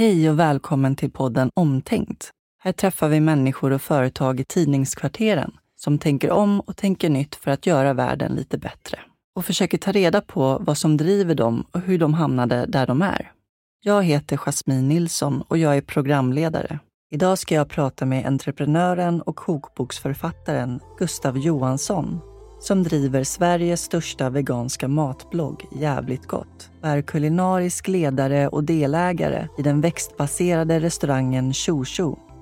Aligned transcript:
Hej 0.00 0.30
och 0.30 0.38
välkommen 0.38 0.96
till 0.96 1.10
podden 1.10 1.50
Omtänkt. 1.54 2.30
Här 2.62 2.72
träffar 2.72 3.08
vi 3.08 3.20
människor 3.20 3.70
och 3.70 3.82
företag 3.82 4.40
i 4.40 4.44
tidningskvarteren 4.44 5.52
som 5.76 5.98
tänker 5.98 6.30
om 6.30 6.60
och 6.60 6.76
tänker 6.76 7.10
nytt 7.10 7.34
för 7.34 7.50
att 7.50 7.66
göra 7.66 7.92
världen 7.92 8.32
lite 8.32 8.58
bättre 8.58 8.98
och 9.36 9.44
försöker 9.44 9.78
ta 9.78 9.92
reda 9.92 10.20
på 10.20 10.58
vad 10.60 10.78
som 10.78 10.96
driver 10.96 11.34
dem 11.34 11.64
och 11.72 11.80
hur 11.80 11.98
de 11.98 12.14
hamnade 12.14 12.66
där 12.66 12.86
de 12.86 13.02
är. 13.02 13.32
Jag 13.80 14.02
heter 14.02 14.36
Jasmine 14.36 14.88
Nilsson 14.88 15.42
och 15.48 15.58
jag 15.58 15.76
är 15.76 15.80
programledare. 15.80 16.78
Idag 17.10 17.38
ska 17.38 17.54
jag 17.54 17.68
prata 17.68 18.06
med 18.06 18.26
entreprenören 18.26 19.22
och 19.22 19.36
kokboksförfattaren 19.36 20.80
Gustav 20.98 21.38
Johansson 21.38 22.20
som 22.60 22.82
driver 22.82 23.24
Sveriges 23.24 23.82
största 23.82 24.30
veganska 24.30 24.88
matblogg 24.88 25.66
Jävligt 25.72 26.26
gott 26.26 26.70
är 26.82 27.02
kulinarisk 27.02 27.88
ledare 27.88 28.48
och 28.48 28.64
delägare 28.64 29.48
i 29.58 29.62
den 29.62 29.80
växtbaserade 29.80 30.80
restaurangen 30.80 31.52
Tjo 31.52 31.84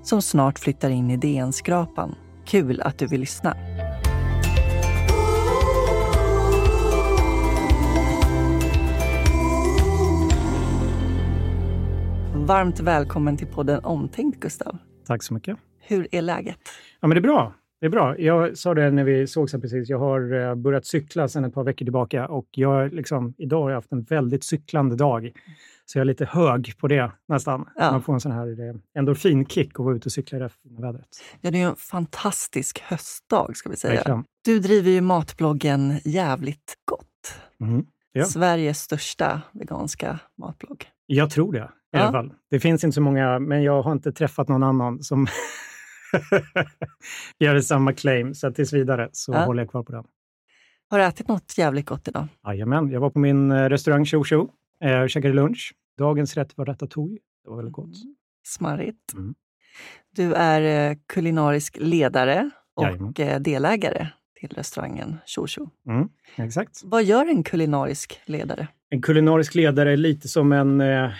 som 0.03 0.23
snart 0.23 0.59
flyttar 0.59 0.91
in 0.91 1.11
i 1.11 1.17
DN-skrapan. 1.17 2.15
Kul 2.47 2.81
att 2.81 2.99
du 2.99 3.07
vill 3.07 3.21
lyssna! 3.21 3.57
Varmt 12.35 12.81
välkommen 12.81 13.37
till 13.37 13.47
podden 13.47 13.85
Omtänkt, 13.85 14.41
Gustav. 14.41 14.79
Tack 15.07 15.23
så 15.23 15.35
mycket. 15.35 15.59
Hur 15.81 16.09
är 16.13 16.23
läget? 16.23 16.59
Ja, 17.01 17.09
men 17.09 17.11
det 17.11 17.19
är 17.19 17.23
bra. 17.23 17.55
Det 17.81 17.87
är 17.87 17.91
bra. 17.91 18.19
Jag 18.19 18.59
sa 18.59 18.75
det 18.75 18.91
när 18.91 19.05
vi 19.05 19.27
sågs 19.27 19.53
precis. 19.53 19.89
Jag 19.89 19.99
har 19.99 20.41
eh, 20.41 20.55
börjat 20.55 20.87
cykla 20.87 21.29
sedan 21.29 21.45
ett 21.45 21.55
par 21.55 21.65
veckor 21.65 21.85
tillbaka 21.85 22.29
och 22.29 22.47
jag 22.51 22.93
liksom, 22.93 23.35
idag 23.39 23.63
har 23.63 23.71
jag 23.71 23.77
haft 23.77 23.93
en 23.93 24.03
väldigt 24.03 24.45
cyklande 24.45 24.97
dag. 24.97 25.33
Så 25.87 25.99
jag 25.99 26.01
är 26.01 26.05
lite 26.05 26.25
hög 26.25 26.79
på 26.79 26.89
det 26.89 27.11
nästan. 27.29 27.69
Ja. 27.77 27.91
Man 27.93 28.03
får 28.03 28.15
en 28.15 28.21
sån 28.21 28.33
här 28.33 28.69
eh, 28.69 28.75
endorfinkick 28.99 29.79
och 29.79 29.85
vara 29.85 29.97
ute 29.97 30.07
och 30.07 30.13
cykla 30.13 30.39
i 30.39 30.41
det 30.41 30.49
fina 30.49 30.81
vädret. 30.81 31.09
Ja, 31.41 31.51
det 31.51 31.63
är 31.63 31.69
en 31.69 31.77
fantastisk 31.77 32.81
höstdag 32.81 33.57
ska 33.57 33.71
vi 33.71 33.77
säga. 33.77 33.95
Verkligen. 33.95 34.25
Du 34.45 34.59
driver 34.59 34.91
ju 34.91 35.01
matbloggen 35.01 35.95
Jävligt 36.05 36.75
gott. 36.85 37.05
Mm. 37.61 37.87
Ja. 38.13 38.25
Sveriges 38.25 38.79
största 38.79 39.43
veganska 39.53 40.19
matblogg. 40.39 40.85
Jag 41.07 41.31
tror 41.31 41.53
det 41.53 41.59
i 41.59 41.63
ja. 41.91 41.99
alla 41.99 42.13
fall. 42.13 42.33
Det 42.51 42.61
finns 42.61 42.85
inte 42.85 42.95
så 42.95 43.01
många, 43.01 43.39
men 43.39 43.63
jag 43.63 43.83
har 43.83 43.93
inte 43.93 44.13
träffat 44.13 44.49
någon 44.49 44.63
annan 44.63 45.03
som 45.03 45.27
gör 47.39 47.61
samma 47.61 47.93
claim. 47.93 48.35
Så 48.35 48.53
tills 48.53 48.73
vidare 48.73 49.09
så 49.13 49.33
ja. 49.33 49.45
håller 49.45 49.63
jag 49.63 49.71
kvar 49.71 49.83
på 49.83 49.93
den. 49.93 50.05
Har 50.91 50.99
du 50.99 51.05
ätit 51.05 51.29
något 51.29 51.59
jävligt 51.59 51.87
gott 51.87 52.09
idag? 52.09 52.27
Jajamän, 52.47 52.91
jag 52.91 53.01
var 53.01 53.11
på 53.11 53.19
min 53.19 53.51
eh, 53.51 53.69
restaurang 53.69 54.07
Tjo 54.07 54.25
Tjo 54.25 54.51
eh, 54.85 55.01
och 55.01 55.11
käkade 55.11 55.35
lunch. 55.35 55.75
Dagens 55.99 56.37
rätt 56.37 56.57
var 56.57 56.67
ratatouille. 56.67 57.19
Det 57.45 57.51
var 57.51 57.57
väldigt 57.57 57.75
gott. 57.75 57.85
Mm. 57.85 58.15
Smarrigt. 58.47 59.13
Mm. 59.13 59.35
Du 60.17 60.35
är 60.35 60.91
eh, 60.91 60.97
kulinarisk 61.07 61.77
ledare 61.81 62.51
och 62.75 62.85
Jajamän. 62.85 63.43
delägare 63.43 64.09
till 64.41 64.49
restaurangen 64.49 65.17
Tjo 65.27 65.47
Tjo. 65.47 65.71
Mm, 65.89 66.09
exakt. 66.37 66.81
Vad 66.85 67.05
gör 67.05 67.27
en 67.27 67.43
kulinarisk 67.43 68.21
ledare? 68.25 68.69
En 68.91 69.03
kulinarisk 69.03 69.55
ledare 69.55 69.93
är 69.93 69.97
lite 69.97 70.29
som 70.29 70.53
en 70.53 70.81
eh, 70.81 71.11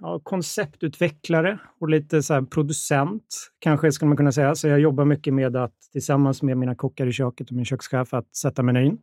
ja, 0.00 0.20
konceptutvecklare 0.22 1.58
och 1.80 1.88
lite 1.88 2.22
så 2.22 2.46
producent, 2.46 3.52
kanske 3.58 3.92
skulle 3.92 4.08
man 4.08 4.16
kunna 4.16 4.32
säga. 4.32 4.54
Så 4.54 4.68
jag 4.68 4.80
jobbar 4.80 5.04
mycket 5.04 5.34
med 5.34 5.56
att 5.56 5.74
tillsammans 5.92 6.42
med 6.42 6.56
mina 6.58 6.74
kockar 6.74 7.06
i 7.06 7.12
köket 7.12 7.50
och 7.50 7.56
min 7.56 7.64
kökschef 7.64 8.14
att 8.14 8.36
sätta 8.36 8.62
menyn. 8.62 8.98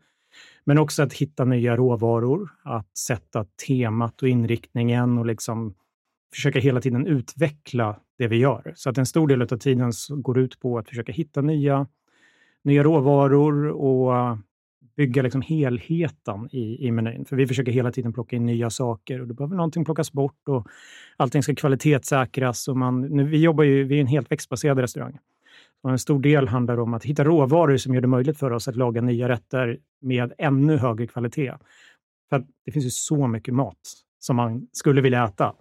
Men 0.66 0.78
också 0.78 1.04
att 1.04 1.14
hitta 1.14 1.46
nya 1.46 1.76
råvaror, 1.76 2.50
att 2.64 2.98
sätta 2.98 3.46
temat 3.68 4.22
och 4.22 4.28
inriktningen 4.28 5.18
och 5.18 5.26
liksom 5.26 5.76
försöka 6.36 6.60
hela 6.60 6.82
tiden 6.82 7.08
utveckla 7.08 8.00
det 8.18 8.28
vi 8.28 8.38
gör. 8.38 8.74
Så 8.76 8.90
att 8.90 8.98
en 8.98 9.06
stor 9.06 9.28
del 9.28 9.42
av 9.42 9.58
tiden 9.58 9.92
går 10.10 10.40
ut 10.40 10.60
på 10.60 10.78
att 10.78 10.90
försöka 10.90 11.12
hitta 11.12 11.42
nya, 11.42 11.88
nya 12.64 12.84
råvaror 12.84 13.68
och 13.68 14.38
bygga 14.98 15.22
liksom 15.22 15.42
helheten 15.42 16.50
i, 16.52 16.88
i 16.88 16.92
menyn. 16.92 17.26
För 17.26 17.36
vi 17.36 17.48
försöker 17.48 17.72
hela 17.72 17.92
tiden 17.92 18.14
plocka 18.14 18.36
in 18.36 18.46
nya 18.46 18.70
saker 18.70 19.22
och 19.22 19.28
då 19.28 19.34
behöver 19.34 19.56
någonting 19.56 19.86
plockas 19.86 20.12
bort 20.12 20.48
och 20.48 20.68
allting 21.18 21.44
ska 21.44 21.56
kvalitetssäkras. 21.56 22.68
Och 22.68 22.78
man, 22.78 23.02
nu, 23.02 23.24
vi 23.24 23.38
jobbar 23.42 23.64
ju, 23.64 23.84
vi 23.84 23.98
är 23.98 24.02
en 24.02 24.08
helt 24.08 24.32
växtbaserad 24.32 24.80
restaurang. 24.80 25.18
Och 25.84 25.92
en 25.92 26.00
stor 26.00 26.20
del 26.20 26.48
handlar 26.48 26.80
om 26.80 26.94
att 26.94 27.04
hitta 27.04 27.24
råvaror 27.24 27.78
som 27.78 27.94
gör 27.94 28.02
det 28.02 28.08
möjligt 28.08 28.38
för 28.38 28.52
oss 28.52 28.68
att 28.68 28.76
laga 28.76 29.02
nya 29.02 29.30
rätter 29.30 29.80
med 30.02 30.34
ännu 30.38 30.78
högre 30.78 31.08
kvalitet. 31.08 31.54
För 32.30 32.46
det 32.66 32.72
finns 32.72 32.86
ju 32.86 32.90
så 32.90 33.28
mycket 33.28 33.54
mat 33.54 33.78
som 34.20 34.36
man 34.36 34.68
skulle 34.72 35.02
vilja 35.02 35.26
äta. 35.26 35.54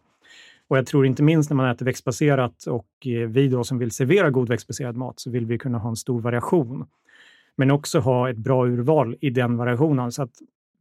Och 0.68 0.78
jag 0.78 0.86
tror 0.86 1.06
inte 1.06 1.22
minst 1.22 1.50
när 1.50 1.54
man 1.54 1.70
äter 1.70 1.86
växtbaserat 1.86 2.66
och 2.66 3.06
eh, 3.06 3.28
vi 3.28 3.48
då 3.48 3.64
som 3.64 3.78
vill 3.78 3.90
servera 3.90 4.30
god 4.30 4.48
växtbaserad 4.48 4.96
mat 4.96 5.20
så 5.20 5.30
vill 5.30 5.46
vi 5.46 5.58
kunna 5.58 5.78
ha 5.78 5.88
en 5.88 5.96
stor 5.96 6.20
variation 6.20 6.86
men 7.56 7.70
också 7.70 7.98
ha 7.98 8.30
ett 8.30 8.36
bra 8.36 8.66
urval 8.66 9.16
i 9.20 9.30
den 9.30 9.56
variationen. 9.56 10.12
Så 10.12 10.22
att 10.22 10.34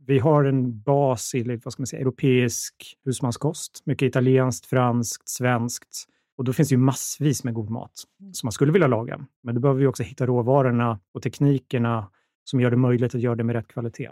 vi 0.08 0.20
har 0.20 0.44
en 0.44 0.82
bas 0.82 1.36
i 1.36 1.60
vad 1.64 1.74
ska 1.74 1.82
man 1.82 1.88
säga, 1.88 2.02
europeisk 2.02 2.98
husmanskost, 3.06 3.82
mycket 3.86 4.08
italienskt, 4.08 4.66
franskt, 4.66 5.30
svenskt. 5.30 6.06
Och 6.38 6.44
då 6.44 6.54
finns 6.54 6.70
det 6.70 6.76
ju 6.76 6.80
massvis 6.80 7.44
med 7.44 7.54
god 7.54 7.70
mat 7.70 7.92
som 8.34 8.48
man 8.48 8.52
skulle 8.52 8.72
vilja 8.72 8.88
laga. 8.88 9.28
Men 9.44 9.56
då 9.56 9.62
behöver 9.62 9.80
vi 9.80 9.88
också 9.88 10.04
hitta 10.04 10.26
råvarorna 10.26 11.00
och 11.12 11.22
teknikerna 11.22 12.12
som 12.44 12.62
gör 12.62 12.72
det 12.72 12.78
möjligt 12.78 13.16
att 13.16 13.22
göra 13.22 13.36
det 13.36 13.44
med 13.44 13.56
rätt 13.56 13.68
kvalitet. 13.68 14.10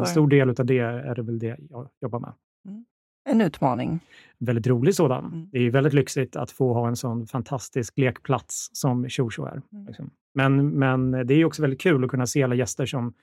en 0.00 0.06
stor 0.06 0.28
del 0.28 0.50
av 0.50 0.66
det 0.66 0.78
är 0.78 1.14
det 1.14 1.22
väl 1.22 1.38
det 1.38 1.56
jag 1.70 1.88
jobbar 2.00 2.20
med. 2.20 2.32
Mm 2.68 2.84
en 3.28 3.40
utmaning. 3.40 4.00
Väldigt 4.38 4.66
rolig 4.66 4.94
sådan. 4.94 5.24
Mm. 5.24 5.48
Det 5.52 5.58
är 5.58 5.70
väldigt 5.70 5.94
lyxigt 5.94 6.36
att 6.36 6.50
få 6.50 6.74
ha 6.74 6.88
en 6.88 6.96
sån 6.96 7.26
fantastisk 7.26 7.98
lekplats 7.98 8.70
som 8.72 9.08
Tjo 9.08 9.28
är. 9.44 9.62
Mm. 9.72 9.86
Liksom. 9.86 10.10
Men, 10.34 10.68
men 10.68 11.10
det 11.10 11.34
är 11.34 11.44
också 11.44 11.62
väldigt 11.62 11.80
kul 11.80 12.04
att 12.04 12.10
kunna 12.10 12.26
se 12.26 12.42
alla 12.42 12.54
gäster 12.54 12.86
som 12.86 13.14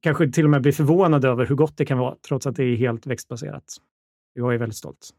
kanske 0.00 0.30
till 0.32 0.44
och 0.44 0.50
med 0.50 0.62
blir 0.62 0.72
förvånade 0.72 1.28
över 1.28 1.46
hur 1.46 1.54
gott 1.54 1.76
det 1.76 1.84
kan 1.84 1.98
vara, 1.98 2.14
trots 2.28 2.46
att 2.46 2.56
det 2.56 2.64
är 2.64 2.76
helt 2.76 3.06
växtbaserat. 3.06 3.76
Jag 4.34 4.54
är 4.54 4.58
väldigt 4.58 4.76
stolt. 4.76 5.10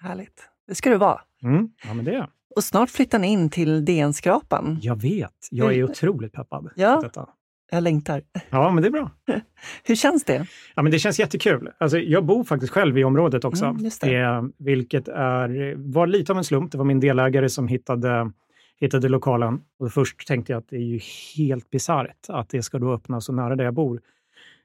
Härligt. 0.00 0.48
Det 0.66 0.74
ska 0.74 0.90
du 0.90 0.96
vara. 0.96 1.20
Mm. 1.42 1.70
Ja, 1.84 1.94
men 1.94 2.04
det 2.04 2.14
är 2.14 2.30
Och 2.56 2.64
snart 2.64 2.90
flyttar 2.90 3.18
ni 3.18 3.26
in 3.26 3.50
till 3.50 3.84
DN-skrapan. 3.84 4.78
Jag 4.82 5.00
vet. 5.00 5.48
Jag 5.50 5.74
är 5.74 5.84
otroligt 5.84 6.32
peppad 6.32 6.70
ja. 6.76 7.00
detta. 7.02 7.28
Jag 7.72 7.82
längtar. 7.82 8.22
Ja, 8.50 8.70
men 8.70 8.82
det 8.82 8.88
är 8.88 8.92
bra. 8.92 9.10
Hur 9.84 9.94
känns 9.94 10.24
det? 10.24 10.46
Ja, 10.74 10.82
men 10.82 10.92
det 10.92 10.98
känns 10.98 11.18
jättekul. 11.18 11.70
Alltså, 11.78 11.98
jag 11.98 12.24
bor 12.24 12.44
faktiskt 12.44 12.72
själv 12.72 12.98
i 12.98 13.04
området 13.04 13.44
också, 13.44 13.64
mm, 13.64 13.90
det. 14.00 14.14
Eh, 14.14 14.42
vilket 14.58 15.08
är, 15.08 15.74
var 15.76 16.06
lite 16.06 16.32
av 16.32 16.38
en 16.38 16.44
slump. 16.44 16.72
Det 16.72 16.78
var 16.78 16.84
min 16.84 17.00
delägare 17.00 17.48
som 17.48 17.68
hittade, 17.68 18.32
hittade 18.80 19.08
lokalen. 19.08 19.60
Och 19.78 19.92
först 19.92 20.26
tänkte 20.26 20.52
jag 20.52 20.58
att 20.58 20.68
det 20.68 20.76
är 20.76 20.80
ju 20.80 21.00
helt 21.36 21.70
bisarrt 21.70 22.26
att 22.28 22.48
det 22.48 22.62
ska 22.62 22.78
då 22.78 22.92
öppna 22.92 23.20
så 23.20 23.32
nära 23.32 23.56
där 23.56 23.64
jag 23.64 23.74
bor. 23.74 24.00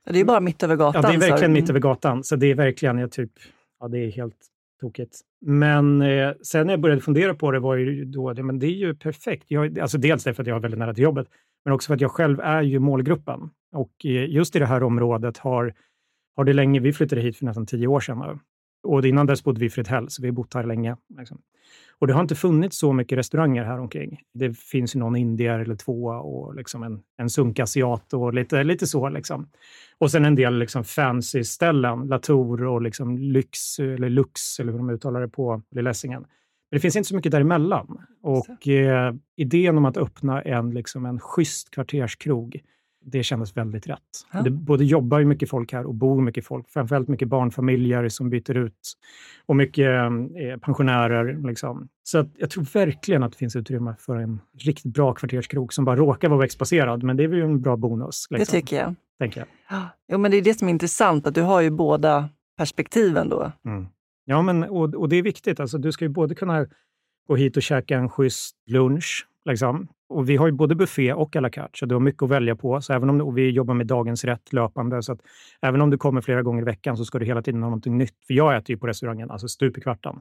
Det 0.09 0.19
är 0.19 0.25
bara 0.25 0.40
mitt 0.40 0.63
över 0.63 0.75
gatan. 0.75 1.01
Ja, 1.03 1.09
det 1.09 1.16
är 1.16 1.29
verkligen 1.29 1.51
så. 1.56 1.62
mitt 1.62 1.69
över 1.69 1.79
gatan. 1.79 2.23
Så 2.23 2.35
det 2.35 2.51
är 2.51 2.56
verkligen, 2.56 2.97
jag 2.97 3.12
typ, 3.12 3.31
ja, 3.79 3.88
det 3.88 4.00
är 4.00 4.12
helt 4.12 4.38
tokigt. 4.81 5.19
Men 5.41 6.01
eh, 6.01 6.31
sen 6.41 6.67
när 6.67 6.73
jag 6.73 6.81
började 6.81 7.01
fundera 7.01 7.34
på 7.34 7.51
det 7.51 7.59
var 7.59 7.75
ju 7.75 8.06
då, 8.06 8.34
det, 8.34 8.44
men 8.44 8.59
det 8.59 8.67
är 8.67 8.78
ju 8.78 8.96
perfekt. 8.96 9.46
Jag, 9.47 9.79
alltså 9.79 9.97
dels 9.97 10.23
därför 10.23 10.44
att 10.44 10.47
jag 10.47 10.56
har 10.56 10.59
väldigt 10.59 10.79
nära 10.79 10.94
till 10.94 11.03
jobbet, 11.03 11.28
men 11.67 11.73
också 11.73 11.88
för 11.88 11.94
att 11.94 12.01
jag 12.01 12.11
själv 12.11 12.39
är 12.39 12.61
ju 12.61 12.79
målgruppen. 12.79 13.50
Och 13.72 14.05
eh, 14.05 14.29
just 14.29 14.55
i 14.55 14.59
det 14.59 14.66
här 14.66 14.83
området 14.83 15.38
har, 15.38 15.73
har 16.35 16.44
det 16.44 16.53
länge, 16.53 16.79
vi 16.79 16.94
flyttade 16.94 17.22
hit 17.22 17.38
för 17.38 17.45
nästan 17.45 17.66
tio 17.66 17.88
år 17.88 18.00
sedan 18.00 18.19
nu. 18.19 18.39
Och 18.83 19.05
innan 19.05 19.25
dess 19.25 19.44
bodde 19.44 19.59
vi 19.59 19.66
i 19.66 19.69
Fredhäll, 19.69 20.09
så 20.09 20.22
vi 20.22 20.28
har 20.28 20.33
bott 20.33 20.53
här 20.53 20.63
länge. 20.63 20.97
Liksom. 21.17 21.41
Och 22.00 22.07
det 22.07 22.13
har 22.13 22.22
inte 22.22 22.35
funnits 22.35 22.78
så 22.78 22.94
mycket 22.94 23.17
restauranger 23.17 23.63
här 23.63 23.79
omkring. 23.79 24.19
Det 24.33 24.57
finns 24.57 24.95
ju 24.95 25.00
någon 25.00 25.16
indier 25.16 25.59
eller 25.59 25.75
två 25.75 26.03
och 26.05 26.55
liksom 26.55 26.83
en, 26.83 27.01
en 27.17 27.29
sunkasiat 27.29 28.13
och 28.13 28.34
lite, 28.34 28.63
lite 28.63 28.88
så. 28.88 29.09
Liksom. 29.09 29.49
Och 29.97 30.11
sen 30.11 30.25
en 30.25 30.35
del 30.35 30.57
liksom 30.57 30.84
fancy 30.84 31.44
ställen, 31.44 32.07
Latour 32.07 32.63
och 32.63 32.81
liksom 32.81 33.17
Lyx, 33.17 33.79
eller 33.79 34.09
Lux, 34.09 34.59
eller 34.59 34.72
hur 34.72 34.79
de 34.79 34.89
uttalar 34.89 35.22
det 35.22 35.29
på 35.29 35.61
Lilla 35.72 35.89
Essingen. 35.89 36.25
Men 36.72 36.78
det 36.78 36.79
finns 36.79 36.96
inte 36.96 37.09
så 37.09 37.16
mycket 37.16 37.31
däremellan. 37.31 37.97
Och 38.22 38.67
eh, 38.67 39.14
idén 39.35 39.78
om 39.78 39.85
att 39.85 39.97
öppna 39.97 40.41
en, 40.41 40.72
liksom 40.72 41.05
en 41.05 41.19
schysst 41.19 41.69
kvarterskrog, 41.69 42.61
det 43.05 43.23
kändes 43.23 43.58
väldigt 43.58 43.87
rätt. 43.87 43.99
Ja. 44.34 44.41
Det 44.41 44.49
både 44.49 44.85
jobbar 44.85 45.19
ju 45.19 45.25
mycket 45.25 45.49
folk 45.49 45.73
här 45.73 45.85
och 45.85 45.93
bor 45.93 46.22
mycket 46.22 46.46
folk. 46.46 46.69
Framförallt 46.69 47.08
mycket 47.08 47.28
barnfamiljer 47.28 48.09
som 48.09 48.29
byter 48.29 48.58
ut 48.58 48.97
och 49.46 49.55
mycket 49.55 49.85
eh, 49.85 50.58
pensionärer. 50.61 51.47
Liksom. 51.47 51.87
Så 52.03 52.17
att 52.17 52.28
jag 52.37 52.49
tror 52.49 52.64
verkligen 52.73 53.23
att 53.23 53.31
det 53.31 53.37
finns 53.37 53.55
utrymme 53.55 53.96
för 53.99 54.16
en 54.16 54.40
riktigt 54.59 54.93
bra 54.93 55.13
kvarterskrog 55.13 55.73
som 55.73 55.85
bara 55.85 55.96
råkar 55.96 56.29
vara 56.29 56.40
växtbaserad. 56.40 57.03
Men 57.03 57.17
det 57.17 57.23
är 57.23 57.34
ju 57.34 57.43
en 57.43 57.61
bra 57.61 57.78
bonus. 57.78 58.28
Liksom, 58.29 58.37
det 58.40 58.59
tycker 58.61 58.78
jag. 58.78 58.96
Tänker 59.20 59.40
jag. 59.40 59.47
Ja, 59.70 59.90
jo, 60.11 60.17
men 60.17 60.31
det 60.31 60.37
är 60.37 60.41
det 60.41 60.59
som 60.59 60.67
är 60.67 60.72
intressant, 60.72 61.28
att 61.28 61.35
du 61.35 61.41
har 61.41 61.61
ju 61.61 61.70
båda 61.70 62.29
perspektiven 62.58 63.29
då. 63.29 63.52
Mm. 63.66 63.87
Ja, 64.29 64.41
men, 64.41 64.64
och, 64.64 64.96
och 64.96 65.09
det 65.09 65.16
är 65.16 65.24
viktigt. 65.24 65.59
Alltså, 65.59 65.78
du 65.78 65.91
ska 65.91 66.06
ju 66.06 66.09
både 66.09 66.35
kunna 66.35 66.68
gå 67.28 67.35
hit 67.35 67.58
och 67.58 67.64
käka 67.64 67.97
en 67.97 68.09
schysst 68.09 68.56
lunch, 68.66 69.28
liksom, 69.46 69.88
och 70.09 70.30
vi 70.30 70.36
har 70.36 70.48
ju 70.48 70.52
både 70.52 70.76
buffé 70.76 71.14
och 71.14 71.36
à 71.36 71.40
la 71.40 71.50
carte, 71.50 71.78
så 71.80 71.86
du 71.86 71.96
har 71.96 72.00
mycket 72.00 72.24
att 72.24 72.30
välja 72.30 72.56
på. 72.56 72.82
Så 72.82 72.94
även 72.94 73.09
om, 73.09 73.36
vi 73.36 73.50
jobbar 73.50 73.74
med 73.74 73.88
dagens 73.88 74.24
rätt 74.24 74.54
löpande, 74.54 75.04
så 75.04 75.12
att 75.12 75.20
även 75.62 75.82
om 75.82 75.90
du 75.90 75.98
kommer 75.98 76.22
flera 76.22 76.42
gånger 76.42 76.62
i 76.62 76.66
veckan 76.66 76.98
så 76.98 77.06
ska 77.06 77.20
du 77.20 77.26
hela 77.26 77.42
tiden 77.42 77.64
ha 77.64 77.70
någonting 77.70 77.98
nytt. 77.98 78.26
För 78.28 78.34
jag 78.34 78.58
äter 78.58 78.70
ju 78.70 78.78
på 78.78 78.88
restaurangen, 78.88 79.32
alltså 79.32 79.48
stup 79.48 79.78
i 79.78 79.82
kvarten. 79.82 80.16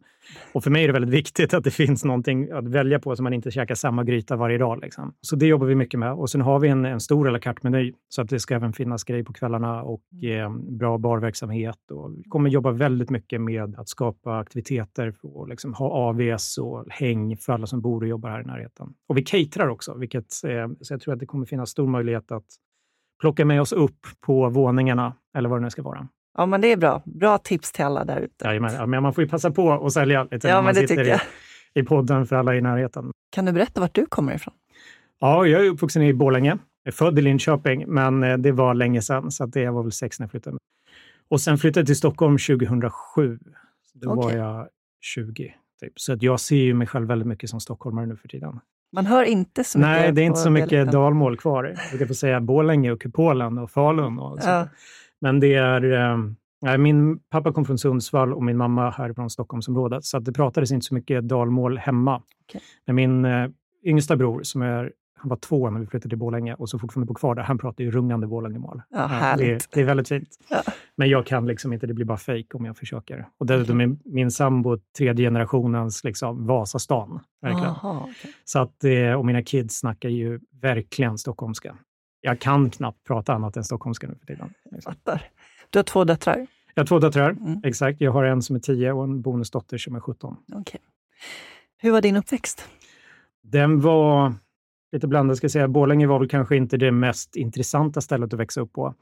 Och 0.52 0.64
för 0.64 0.70
mig 0.70 0.82
är 0.82 0.86
det 0.86 0.92
väldigt 0.92 1.14
viktigt 1.14 1.54
att 1.54 1.64
det 1.64 1.70
finns 1.70 2.04
någonting 2.04 2.50
att 2.50 2.68
välja 2.68 2.98
på 2.98 3.16
så 3.16 3.22
man 3.22 3.32
inte 3.32 3.50
käkar 3.50 3.74
samma 3.74 4.04
gryta 4.04 4.36
varje 4.36 4.58
dag. 4.58 4.80
Liksom. 4.82 5.14
Så 5.20 5.36
det 5.36 5.46
jobbar 5.46 5.66
vi 5.66 5.74
mycket 5.74 6.00
med. 6.00 6.12
Och 6.12 6.30
sen 6.30 6.40
har 6.40 6.60
vi 6.60 6.68
en, 6.68 6.84
en 6.84 7.00
stor 7.00 7.28
à 7.28 7.30
la 7.30 7.38
carte-meny, 7.38 7.92
så 8.08 8.22
att 8.22 8.28
det 8.28 8.40
ska 8.40 8.54
även 8.54 8.72
finnas 8.72 9.04
grejer 9.04 9.24
på 9.24 9.32
kvällarna 9.32 9.82
och 9.82 10.02
eh, 10.24 10.56
bra 10.56 10.98
barverksamhet. 10.98 11.90
Och 11.90 12.12
vi 12.16 12.22
kommer 12.28 12.50
jobba 12.50 12.70
väldigt 12.70 13.10
mycket 13.10 13.40
med 13.40 13.74
att 13.78 13.88
skapa 13.88 14.38
aktiviteter 14.38 15.14
och 15.22 15.48
liksom 15.48 15.74
ha 15.74 15.90
AVs 15.90 16.58
och 16.58 16.84
häng 16.88 17.36
för 17.36 17.52
alla 17.52 17.66
som 17.66 17.80
bor 17.80 18.02
och 18.02 18.08
jobbar 18.08 18.30
här 18.30 18.40
i 18.40 18.44
närheten. 18.44 18.86
Och 19.08 19.16
vi 19.16 19.22
caterar 19.22 19.68
också, 19.68 19.75
vilket, 19.96 20.44
eh, 20.44 20.68
så 20.80 20.92
jag 20.94 21.00
tror 21.00 21.14
att 21.14 21.20
det 21.20 21.26
kommer 21.26 21.46
finnas 21.46 21.70
stor 21.70 21.86
möjlighet 21.86 22.32
att 22.32 22.46
plocka 23.20 23.44
med 23.44 23.60
oss 23.60 23.72
upp 23.72 24.06
på 24.20 24.48
våningarna, 24.48 25.16
eller 25.36 25.48
vad 25.48 25.58
det 25.60 25.62
nu 25.62 25.70
ska 25.70 25.82
vara. 25.82 26.08
Ja, 26.38 26.46
men 26.46 26.60
det 26.60 26.72
är 26.72 26.76
bra. 26.76 27.02
Bra 27.04 27.38
tips 27.38 27.72
till 27.72 27.84
alla 27.84 28.04
där 28.04 28.20
ute. 28.20 28.44
Ja, 28.44 28.86
men 28.86 29.02
man 29.02 29.14
får 29.14 29.24
ju 29.24 29.30
passa 29.30 29.50
på 29.50 29.72
att 29.72 29.92
sälja 29.92 30.24
lite 30.24 30.48
ja, 30.48 30.54
när 30.54 30.62
man 30.62 30.74
sitter 30.74 31.14
i, 31.14 31.18
i 31.80 31.82
podden 31.82 32.26
för 32.26 32.36
alla 32.36 32.54
i 32.54 32.60
närheten. 32.60 33.10
Kan 33.30 33.44
du 33.44 33.52
berätta 33.52 33.80
vart 33.80 33.94
du 33.94 34.06
kommer 34.06 34.34
ifrån? 34.34 34.54
Ja, 35.20 35.46
jag 35.46 35.66
är 35.66 35.70
uppvuxen 35.70 36.02
i 36.02 36.14
Borlänge. 36.14 36.58
Jag 36.82 36.92
är 36.92 36.96
född 36.96 37.18
i 37.18 37.22
Linköping, 37.22 37.84
men 37.88 38.22
eh, 38.22 38.38
det 38.38 38.52
var 38.52 38.74
länge 38.74 39.02
sedan, 39.02 39.30
så 39.30 39.46
det 39.46 39.70
var 39.70 39.82
väl 39.82 39.92
sex 39.92 40.20
när 40.20 40.24
jag 40.24 40.30
flyttade. 40.30 40.58
Och 41.28 41.40
sen 41.40 41.58
flyttade 41.58 41.80
jag 41.80 41.86
till 41.86 41.96
Stockholm 41.96 42.38
2007. 42.38 43.38
Då 43.94 44.10
Okej. 44.10 44.38
var 44.38 44.44
jag 44.44 44.68
20. 45.00 45.54
Typ. 45.80 45.92
Så 45.96 46.12
att 46.12 46.22
jag 46.22 46.40
ser 46.40 46.56
ju 46.56 46.74
mig 46.74 46.86
själv 46.86 47.08
väldigt 47.08 47.28
mycket 47.28 47.50
som 47.50 47.60
stockholmare 47.60 48.06
nu 48.06 48.16
för 48.16 48.28
tiden. 48.28 48.60
Man 48.92 49.06
hör 49.06 49.24
inte 49.24 49.64
så 49.64 49.78
mycket 49.78 49.90
Nej, 49.90 50.12
det 50.12 50.22
är 50.22 50.26
inte 50.26 50.38
så 50.38 50.50
mycket 50.50 50.70
dialekten. 50.70 51.00
dalmål 51.00 51.36
kvar. 51.36 51.74
Jag 51.98 52.08
få 52.08 52.14
säga 52.14 52.40
Borlänge 52.40 52.92
och 52.92 53.00
Kupolen 53.00 53.58
och 53.58 53.70
Falun. 53.70 54.18
Och 54.18 54.42
så. 54.42 54.48
Ja. 54.48 54.68
Men 55.20 55.40
det 55.40 55.54
är... 55.54 55.92
Eh, 55.92 56.78
min 56.78 57.18
pappa 57.18 57.52
kom 57.52 57.64
från 57.64 57.78
Sundsvall 57.78 58.34
och 58.34 58.42
min 58.42 58.56
mamma 58.56 58.90
här 58.90 59.12
från 59.12 59.30
Stockholmsområdet, 59.30 60.04
så 60.04 60.18
det 60.18 60.32
pratades 60.32 60.72
inte 60.72 60.86
så 60.86 60.94
mycket 60.94 61.28
dalmål 61.28 61.78
hemma. 61.78 62.22
Okej. 62.48 62.60
Men 62.86 62.94
min 62.94 63.24
eh, 63.24 63.48
yngsta 63.84 64.16
bror, 64.16 64.42
som 64.42 64.62
är, 64.62 64.92
han 65.18 65.28
var 65.28 65.36
två 65.36 65.70
när 65.70 65.80
vi 65.80 65.86
flyttade 65.86 66.08
till 66.08 66.18
Borlänge 66.18 66.54
och 66.54 66.68
så 66.68 66.78
fortfarande 66.78 67.06
bor 67.06 67.14
kvar 67.14 67.34
där, 67.34 67.42
han 67.42 67.58
pratar 67.58 67.84
ju 67.84 67.90
rungande 67.90 68.26
Borlängemål. 68.26 68.82
Ja, 68.90 68.98
det, 68.98 69.06
härligt. 69.06 69.68
det 69.72 69.80
är 69.80 69.84
väldigt 69.84 70.08
fint. 70.08 70.28
Ja. 70.48 70.62
Men 70.98 71.08
jag 71.08 71.26
kan 71.26 71.46
liksom 71.46 71.72
inte, 71.72 71.86
det 71.86 71.94
blir 71.94 72.04
bara 72.06 72.18
fejk 72.18 72.54
om 72.54 72.64
jag 72.64 72.76
försöker. 72.76 73.28
Och 73.38 73.46
dessutom 73.46 73.80
är 73.80 73.96
min 74.04 74.30
sambo 74.30 74.78
tredje 74.98 75.26
generationens 75.26 76.04
liksom, 76.04 76.46
Vasastan. 76.46 77.20
Verkligen. 77.42 77.66
Aha, 77.68 78.00
okej. 78.10 78.32
Så 78.44 78.58
att, 78.58 78.84
eh, 78.84 79.12
och 79.12 79.26
mina 79.26 79.42
kids 79.42 79.78
snackar 79.78 80.08
ju 80.08 80.40
verkligen 80.62 81.18
stockholmska. 81.18 81.76
Jag 82.20 82.40
kan 82.40 82.70
knappt 82.70 83.04
prata 83.04 83.34
annat 83.34 83.56
än 83.56 83.64
stockholmska 83.64 84.06
nu 84.06 84.14
för 84.14 84.26
tiden. 84.26 84.52
Liksom. 84.70 84.92
Fattar. 84.94 85.22
Du 85.70 85.78
har 85.78 85.84
två 85.84 86.04
döttrar? 86.04 86.46
Jag 86.74 86.82
har 86.82 86.86
två 86.86 86.98
döttrar, 86.98 87.30
Mm. 87.30 87.60
exakt. 87.64 88.00
Jag 88.00 88.12
har 88.12 88.24
en 88.24 88.42
som 88.42 88.56
är 88.56 88.60
10 88.60 88.92
och 88.92 89.04
en 89.04 89.22
bonusdotter 89.22 89.78
som 89.78 89.94
är 89.96 90.00
17. 90.00 90.36
Okej. 90.54 90.80
Hur 91.78 91.92
var 91.92 92.00
din 92.00 92.16
uppväxt? 92.16 92.68
Den 93.42 93.80
var 93.80 94.34
lite 94.96 95.08
blandat. 95.08 95.36
ska 95.36 95.48
säga. 95.48 95.68
Borlänge 95.68 96.06
var 96.06 96.18
väl 96.18 96.28
kanske 96.28 96.56
inte 96.56 96.76
det 96.76 96.92
mest 96.92 97.36
intressanta 97.36 98.00
stället 98.00 98.34
att 98.34 98.40
växa 98.40 98.60
upp 98.60 98.72
på. 98.72 98.94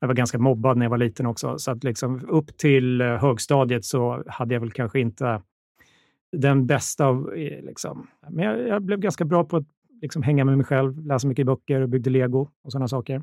Jag 0.00 0.08
var 0.08 0.14
ganska 0.14 0.38
mobbad 0.38 0.76
när 0.76 0.84
jag 0.84 0.90
var 0.90 0.98
liten 0.98 1.26
också, 1.26 1.58
så 1.58 1.70
att 1.70 1.84
liksom 1.84 2.28
upp 2.28 2.56
till 2.56 3.00
eh, 3.00 3.06
högstadiet 3.06 3.84
så 3.84 4.24
hade 4.26 4.54
jag 4.54 4.60
väl 4.60 4.72
kanske 4.72 5.00
inte 5.00 5.42
den 6.36 6.66
bästa 6.66 7.06
av... 7.06 7.34
Eh, 7.34 7.64
liksom. 7.64 8.06
Men 8.28 8.44
jag, 8.44 8.68
jag 8.68 8.82
blev 8.82 9.00
ganska 9.00 9.24
bra 9.24 9.44
på 9.44 9.56
att 9.56 9.66
liksom 10.02 10.22
hänga 10.22 10.44
med 10.44 10.56
mig 10.56 10.66
själv, 10.66 11.06
läsa 11.06 11.28
mycket 11.28 11.46
böcker 11.46 11.80
och 11.80 11.88
byggde 11.88 12.10
lego 12.10 12.48
och 12.64 12.72
sådana 12.72 12.88
saker. 12.88 13.22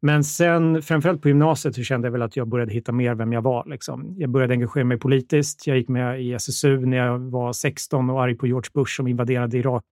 Men 0.00 0.24
sen, 0.24 0.82
framförallt 0.82 1.22
på 1.22 1.28
gymnasiet, 1.28 1.74
så 1.74 1.82
kände 1.82 2.06
jag 2.06 2.12
väl 2.12 2.22
att 2.22 2.36
jag 2.36 2.48
började 2.48 2.72
hitta 2.72 2.92
mer 2.92 3.14
vem 3.14 3.32
jag 3.32 3.42
var. 3.42 3.64
Liksom. 3.66 4.14
Jag 4.18 4.30
började 4.30 4.54
engagera 4.54 4.84
mig 4.84 4.98
politiskt. 4.98 5.66
Jag 5.66 5.76
gick 5.76 5.88
med 5.88 6.22
i 6.22 6.32
SSU 6.32 6.86
när 6.86 6.96
jag 6.96 7.18
var 7.18 7.52
16 7.52 8.10
och 8.10 8.22
arg 8.22 8.36
på 8.36 8.46
George 8.46 8.70
Bush 8.74 8.96
som 8.96 9.06
invaderade 9.06 9.58
Irak. 9.58 9.84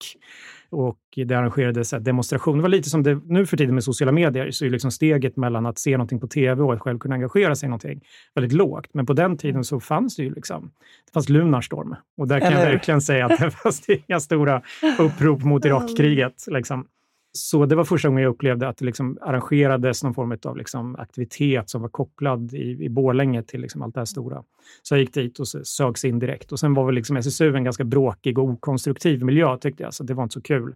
Och 0.71 0.99
det 1.17 1.35
arrangerades 1.35 1.91
demonstrationer. 1.91 2.57
Det 2.57 2.63
var 2.63 2.69
lite 2.69 2.91
som 2.91 3.03
det 3.03 3.21
nu 3.25 3.47
för 3.47 3.57
tiden 3.57 3.75
med 3.75 3.85
sociala 3.85 4.13
medier, 4.13 4.51
så 4.51 4.65
är 4.65 4.71
liksom 4.71 4.91
steget 4.91 5.37
mellan 5.37 5.67
att 5.67 5.79
se 5.79 5.91
någonting 5.91 6.21
på 6.21 6.27
tv 6.27 6.63
och 6.63 6.75
att 6.75 6.81
själv 6.81 6.99
kunna 6.99 7.15
engagera 7.15 7.55
sig 7.55 7.67
i 7.67 7.71
någonting 7.71 8.01
väldigt 8.35 8.53
lågt. 8.53 8.91
Men 8.93 9.07
på 9.07 9.13
den 9.13 9.37
tiden 9.37 9.65
så 9.65 9.81
fanns 9.81 10.17
det 10.17 10.23
ju 10.23 10.35
liksom, 10.35 10.71
det 11.07 11.13
fanns 11.13 11.29
Lunarstorm. 11.29 11.95
Och 12.17 12.29
där 12.29 12.41
kan 12.41 12.53
Eller 12.53 12.65
jag 12.65 12.73
verkligen 12.73 13.01
säga 13.01 13.27
att 13.27 13.39
det 13.41 13.51
fanns 13.63 13.89
inga 13.89 14.21
stora 14.21 14.63
upprop 14.99 15.43
mot 15.43 15.65
Irakkriget. 15.65 16.45
Liksom. 16.47 16.87
Så 17.33 17.67
det 17.67 17.75
var 17.75 17.85
första 17.85 18.09
gången 18.09 18.23
jag 18.23 18.31
upplevde 18.31 18.69
att 18.69 18.77
det 18.77 18.85
liksom 18.85 19.19
arrangerades 19.21 20.05
någon 20.05 20.15
form 20.15 20.39
av 20.45 20.57
liksom 20.57 20.97
aktivitet 20.97 21.71
som 21.71 21.83
var 21.83 21.89
kopplad 21.89 22.55
i, 22.55 22.85
i 22.85 22.89
Borlänge 22.89 23.43
till 23.43 23.61
liksom 23.61 23.83
allt 23.83 23.95
det 23.95 24.01
här 24.01 24.05
stora. 24.05 24.43
Så 24.83 24.95
jag 24.95 25.01
gick 25.01 25.15
dit 25.15 25.39
och 25.39 25.49
sögs 25.49 26.05
in 26.05 26.19
direkt. 26.19 26.53
Och 26.53 26.61
sen 26.61 26.75
var 26.75 26.87
väl 26.87 26.95
liksom 26.95 27.17
SSU 27.17 27.57
en 27.57 27.65
ganska 27.65 27.85
bråkig 27.85 28.39
och 28.39 28.45
okonstruktiv 28.45 29.25
miljö 29.25 29.57
tyckte 29.59 29.83
jag, 29.83 29.95
så 29.95 30.05
det 30.05 30.15
var 30.15 30.23
inte 30.23 30.33
så 30.33 30.41
kul. 30.41 30.75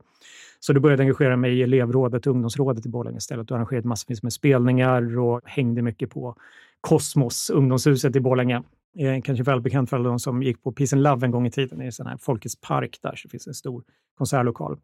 Så 0.61 0.73
då 0.73 0.81
började 0.81 1.03
jag 1.03 1.07
engagera 1.07 1.37
mig 1.37 1.59
i 1.59 1.63
elevrådet 1.63 2.27
och 2.27 2.33
ungdomsrådet 2.33 2.87
i 2.87 2.89
Borlänge 2.89 3.19
istället 3.19 3.51
och 3.51 3.57
arrangerade 3.57 3.89
massvis 3.89 4.23
med 4.23 4.33
spelningar 4.33 5.19
och 5.19 5.41
hängde 5.45 5.83
mycket 5.83 6.11
på 6.11 6.37
Kosmos, 6.81 7.51
ungdomshuset 7.51 8.17
i 8.17 8.21
Borlänge. 8.21 8.63
Eh, 8.99 9.23
kanske 9.23 9.45
välbekant 9.45 9.91
för 9.91 9.97
alla 9.97 10.09
de 10.09 10.19
som 10.19 10.43
gick 10.43 10.63
på 10.63 10.73
Peace 10.73 10.97
and 10.97 11.03
Love 11.03 11.27
en 11.27 11.31
gång 11.31 11.47
i 11.47 11.51
tiden. 11.51 11.83
i 11.83 11.85
en 11.85 11.93
sån 11.93 12.07
här 12.07 12.17
Folkets 12.17 12.61
park 12.61 12.99
där, 13.03 13.17
så 13.17 13.29
det 13.29 13.31
finns 13.31 13.47
en 13.47 13.55
stor 13.55 13.83
konsertlokal. 14.19 14.79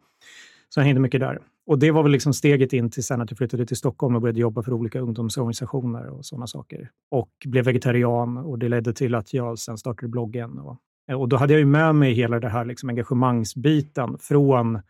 Så 0.74 0.80
jag 0.80 0.84
hängde 0.84 1.00
mycket 1.00 1.20
där. 1.20 1.38
Och 1.66 1.78
det 1.78 1.90
var 1.90 2.02
väl 2.02 2.12
liksom 2.12 2.34
steget 2.34 2.72
in 2.72 2.90
till 2.90 3.04
sen 3.04 3.20
att 3.20 3.30
jag 3.30 3.38
flyttade 3.38 3.66
till 3.66 3.76
Stockholm 3.76 4.14
och 4.14 4.20
började 4.20 4.40
jobba 4.40 4.62
för 4.62 4.72
olika 4.72 5.00
ungdomsorganisationer 5.00 6.08
och 6.08 6.24
sådana 6.24 6.46
saker. 6.46 6.90
Och 7.10 7.30
blev 7.46 7.64
vegetarian 7.64 8.36
och 8.36 8.58
det 8.58 8.68
ledde 8.68 8.92
till 8.92 9.14
att 9.14 9.34
jag 9.34 9.58
sen 9.58 9.78
startade 9.78 10.08
bloggen. 10.08 10.58
Och, 10.58 10.76
och 11.14 11.28
då 11.28 11.36
hade 11.36 11.52
jag 11.52 11.60
ju 11.60 11.66
med 11.66 11.94
mig 11.94 12.12
hela 12.12 12.40
det 12.40 12.48
här 12.48 12.64
liksom 12.64 12.88
engagemangsbiten 12.88 14.18
från 14.18 14.80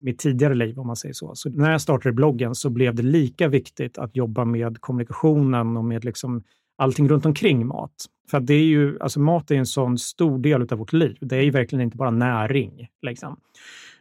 mitt 0.00 0.18
tidigare 0.18 0.54
liv, 0.54 0.78
om 0.78 0.86
man 0.86 0.96
säger 0.96 1.12
så. 1.12 1.34
Så 1.34 1.50
när 1.50 1.70
jag 1.70 1.80
startade 1.80 2.12
bloggen 2.12 2.54
så 2.54 2.70
blev 2.70 2.94
det 2.94 3.02
lika 3.02 3.48
viktigt 3.48 3.98
att 3.98 4.16
jobba 4.16 4.44
med 4.44 4.80
kommunikationen 4.80 5.76
och 5.76 5.84
med 5.84 6.04
liksom 6.04 6.42
allting 6.76 7.08
runt 7.08 7.26
omkring 7.26 7.66
mat. 7.66 8.06
För 8.30 8.40
det 8.40 8.54
är 8.54 8.64
ju, 8.64 8.98
alltså 9.00 9.20
mat 9.20 9.50
är 9.50 9.54
en 9.54 9.66
sån 9.66 9.98
stor 9.98 10.38
del 10.38 10.62
av 10.62 10.78
vårt 10.78 10.92
liv. 10.92 11.16
Det 11.20 11.36
är 11.36 11.42
ju 11.42 11.50
verkligen 11.50 11.82
inte 11.82 11.96
bara 11.96 12.10
näring. 12.10 12.88
Liksom. 13.02 13.36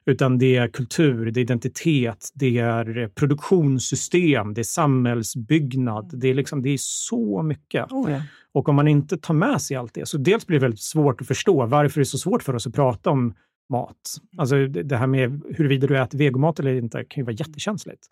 Utan 0.05 0.37
det 0.37 0.55
är 0.55 0.67
kultur, 0.67 1.31
det 1.31 1.39
är 1.39 1.41
identitet, 1.41 2.29
det 2.33 2.57
är 2.57 3.07
produktionssystem, 3.07 4.53
det 4.53 4.61
är 4.61 4.63
samhällsbyggnad. 4.63 6.11
Det 6.13 6.27
är, 6.27 6.33
liksom, 6.33 6.61
det 6.61 6.69
är 6.69 6.77
så 6.79 7.41
mycket. 7.43 7.91
Oh, 7.91 8.11
ja. 8.11 8.21
Och 8.53 8.69
om 8.69 8.75
man 8.75 8.87
inte 8.87 9.17
tar 9.17 9.33
med 9.33 9.61
sig 9.61 9.77
allt 9.77 9.93
det, 9.93 10.07
så 10.07 10.17
dels 10.17 10.47
blir 10.47 10.59
det 10.59 10.61
väldigt 10.61 10.81
svårt 10.81 11.21
att 11.21 11.27
förstå 11.27 11.65
varför 11.65 11.99
det 11.99 12.03
är 12.03 12.05
så 12.05 12.17
svårt 12.17 12.43
för 12.43 12.55
oss 12.55 12.67
att 12.67 12.73
prata 12.73 13.09
om 13.09 13.33
mat. 13.69 14.17
Alltså 14.37 14.55
det 14.67 14.83
det 14.83 14.97
här 14.97 15.07
med 15.07 15.41
huruvida 15.57 15.87
du 15.87 15.97
äter 15.97 16.17
vegomat 16.17 16.59
eller 16.59 16.73
inte 16.73 17.03
kan 17.03 17.21
ju 17.21 17.25
vara 17.25 17.35
jättekänsligt. 17.35 18.07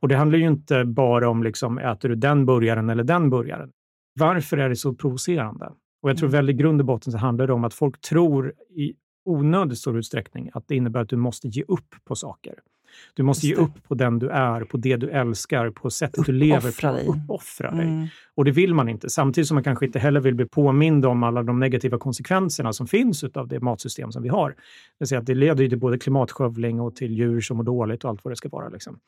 Och 0.00 0.08
det 0.08 0.16
handlar 0.16 0.38
ju 0.38 0.46
inte 0.46 0.84
bara 0.84 1.28
om 1.28 1.42
liksom, 1.42 1.78
äter 1.78 2.08
du 2.08 2.14
den 2.14 2.46
burgaren 2.46 2.90
eller 2.90 3.04
den 3.04 3.30
burgaren. 3.30 3.70
Varför 4.16 4.56
är 4.56 4.68
det 4.68 4.76
så 4.76 4.94
provocerande? 4.94 5.72
Och 6.02 6.10
jag 6.10 6.18
tror 6.18 6.28
väl 6.28 6.50
i 6.50 6.52
grund 6.52 6.80
och 6.80 6.86
botten 6.86 7.12
så 7.12 7.18
handlar 7.18 7.46
det 7.46 7.52
om 7.52 7.64
att 7.64 7.74
folk 7.74 8.00
tror 8.00 8.52
i 8.70 8.94
onödigt 9.24 9.78
stor 9.78 9.98
utsträckning 9.98 10.50
att 10.54 10.68
det 10.68 10.76
innebär 10.76 11.00
att 11.00 11.08
du 11.08 11.16
måste 11.16 11.48
ge 11.48 11.62
upp 11.68 11.94
på 12.04 12.14
saker. 12.14 12.54
Du 13.14 13.22
måste 13.22 13.46
ge 13.46 13.54
upp 13.54 13.88
på 13.88 13.94
den 13.94 14.18
du 14.18 14.28
är, 14.28 14.60
på 14.60 14.76
det 14.76 14.96
du 14.96 15.10
älskar, 15.10 15.70
på 15.70 15.90
sättet 15.90 16.26
du 16.26 16.32
lever 16.32 16.80
på. 16.80 16.96
dig. 16.96 17.06
Uppoffra 17.06 17.70
dig. 17.70 17.86
Mm. 17.86 18.06
Och 18.34 18.44
det 18.44 18.50
vill 18.50 18.74
man 18.74 18.88
inte. 18.88 19.10
Samtidigt 19.10 19.48
som 19.48 19.54
man 19.54 19.64
kanske 19.64 19.86
inte 19.86 19.98
heller 19.98 20.20
vill 20.20 20.34
bli 20.34 20.46
påmind 20.46 21.06
om 21.06 21.22
alla 21.22 21.42
de 21.42 21.60
negativa 21.60 21.98
konsekvenserna 21.98 22.72
som 22.72 22.86
finns 22.86 23.24
av 23.24 23.48
det 23.48 23.60
matsystem 23.60 24.12
som 24.12 24.22
vi 24.22 24.28
har. 24.28 24.50
Det 24.50 24.56
vill 24.98 25.08
säga 25.08 25.18
att 25.18 25.26
det 25.26 25.34
leder 25.34 25.68
till 25.68 25.78
både 25.78 25.98
klimatskövling 25.98 26.80
och 26.80 26.96
till 26.96 27.12
djur 27.12 27.40
som 27.40 27.56
mår 27.56 27.64
dåligt 27.64 28.04
och 28.04 28.10
allt 28.10 28.24
vad 28.24 28.32
det 28.32 28.36
ska 28.36 28.48
vara. 28.48 28.68
Liksom. 28.68 28.98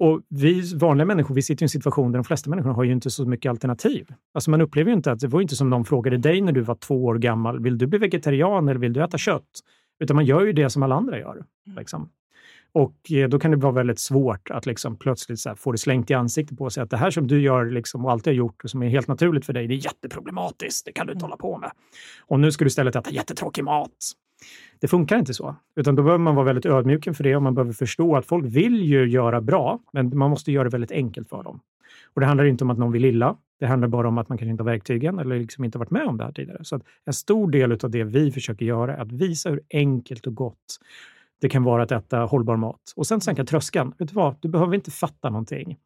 Och 0.00 0.20
vi 0.28 0.74
vanliga 0.74 1.06
människor, 1.06 1.34
vi 1.34 1.42
sitter 1.42 1.62
i 1.62 1.64
en 1.64 1.68
situation 1.68 2.12
där 2.12 2.18
de 2.18 2.24
flesta 2.24 2.50
människor 2.50 2.70
har 2.70 2.84
ju 2.84 2.92
inte 2.92 3.10
så 3.10 3.24
mycket 3.24 3.50
alternativ. 3.50 4.06
Alltså 4.34 4.50
man 4.50 4.60
upplever 4.60 4.90
ju 4.90 4.96
inte 4.96 5.12
att 5.12 5.20
det 5.20 5.28
var 5.28 5.40
inte 5.40 5.56
som 5.56 5.70
någon 5.70 5.84
frågade 5.84 6.18
dig 6.18 6.40
när 6.40 6.52
du 6.52 6.60
var 6.60 6.74
två 6.74 7.04
år 7.04 7.18
gammal, 7.18 7.62
vill 7.62 7.78
du 7.78 7.86
bli 7.86 7.98
vegetarian 7.98 8.68
eller 8.68 8.80
vill 8.80 8.92
du 8.92 9.04
äta 9.04 9.18
kött? 9.18 9.60
Utan 10.00 10.16
man 10.16 10.24
gör 10.24 10.44
ju 10.44 10.52
det 10.52 10.70
som 10.70 10.82
alla 10.82 10.94
andra 10.94 11.18
gör. 11.18 11.44
Liksom. 11.76 12.08
Och 12.72 13.12
eh, 13.12 13.28
då 13.28 13.38
kan 13.38 13.50
det 13.50 13.56
vara 13.56 13.72
väldigt 13.72 13.98
svårt 13.98 14.50
att 14.50 14.66
liksom 14.66 14.96
plötsligt 14.96 15.40
få 15.56 15.72
det 15.72 15.78
slängt 15.78 16.10
i 16.10 16.14
ansiktet 16.14 16.58
på 16.58 16.70
sig 16.70 16.82
att 16.82 16.90
det 16.90 16.96
här 16.96 17.10
som 17.10 17.26
du 17.26 17.40
gör 17.40 17.64
liksom 17.64 18.04
och 18.04 18.10
alltid 18.10 18.30
har 18.30 18.36
gjort 18.36 18.64
och 18.64 18.70
som 18.70 18.82
är 18.82 18.88
helt 18.88 19.08
naturligt 19.08 19.46
för 19.46 19.52
dig, 19.52 19.66
det 19.66 19.74
är 19.74 19.84
jätteproblematiskt. 19.84 20.86
Det 20.86 20.92
kan 20.92 21.06
du 21.06 21.12
inte 21.12 21.24
hålla 21.24 21.36
på 21.36 21.58
med. 21.58 21.70
Och 22.20 22.40
nu 22.40 22.52
ska 22.52 22.64
du 22.64 22.68
istället 22.68 22.96
äta 22.96 23.10
jättetråkig 23.10 23.64
mat. 23.64 24.12
Det 24.80 24.88
funkar 24.88 25.18
inte 25.18 25.34
så, 25.34 25.56
utan 25.76 25.94
då 25.94 26.02
behöver 26.02 26.24
man 26.24 26.34
vara 26.34 26.46
väldigt 26.46 26.66
ödmjuk 26.66 27.06
inför 27.06 27.24
det 27.24 27.36
och 27.36 27.42
man 27.42 27.54
behöver 27.54 27.72
förstå 27.72 28.16
att 28.16 28.26
folk 28.26 28.46
vill 28.46 28.82
ju 28.82 29.08
göra 29.08 29.40
bra, 29.40 29.80
men 29.92 30.18
man 30.18 30.30
måste 30.30 30.52
göra 30.52 30.64
det 30.64 30.70
väldigt 30.70 30.92
enkelt 30.92 31.28
för 31.28 31.42
dem. 31.42 31.60
Och 32.14 32.20
det 32.20 32.26
handlar 32.26 32.44
inte 32.44 32.64
om 32.64 32.70
att 32.70 32.78
någon 32.78 32.92
vill 32.92 33.04
illa. 33.04 33.36
Det 33.60 33.66
handlar 33.66 33.88
bara 33.88 34.08
om 34.08 34.18
att 34.18 34.28
man 34.28 34.38
kanske 34.38 34.50
inte 34.50 34.62
har 34.62 34.70
verktygen 34.70 35.18
eller 35.18 35.38
liksom 35.38 35.64
inte 35.64 35.78
varit 35.78 35.90
med 35.90 36.06
om 36.06 36.16
det 36.16 36.24
här 36.24 36.32
tidigare. 36.32 36.64
Så 36.64 36.76
att 36.76 36.82
en 37.04 37.12
stor 37.12 37.50
del 37.50 37.72
av 37.72 37.90
det 37.90 38.04
vi 38.04 38.30
försöker 38.30 38.66
göra 38.66 38.96
är 38.96 39.02
att 39.02 39.12
visa 39.12 39.50
hur 39.50 39.60
enkelt 39.70 40.26
och 40.26 40.34
gott 40.34 40.78
Det 41.40 41.48
kan 41.48 41.62
vara 41.62 41.82
att 41.82 41.92
äta 41.92 42.18
hållbar 42.18 42.56
mat. 42.56 42.80
Och 42.96 43.06
sen 43.06 43.20
sänka 43.20 43.44
tröskeln. 43.44 43.92
Vet 43.98 44.08
du 44.08 44.14
vad? 44.14 44.36
Du 44.40 44.48
behöver 44.48 44.74
inte 44.74 44.90
fatta 44.90 45.30
någonting. 45.30 45.76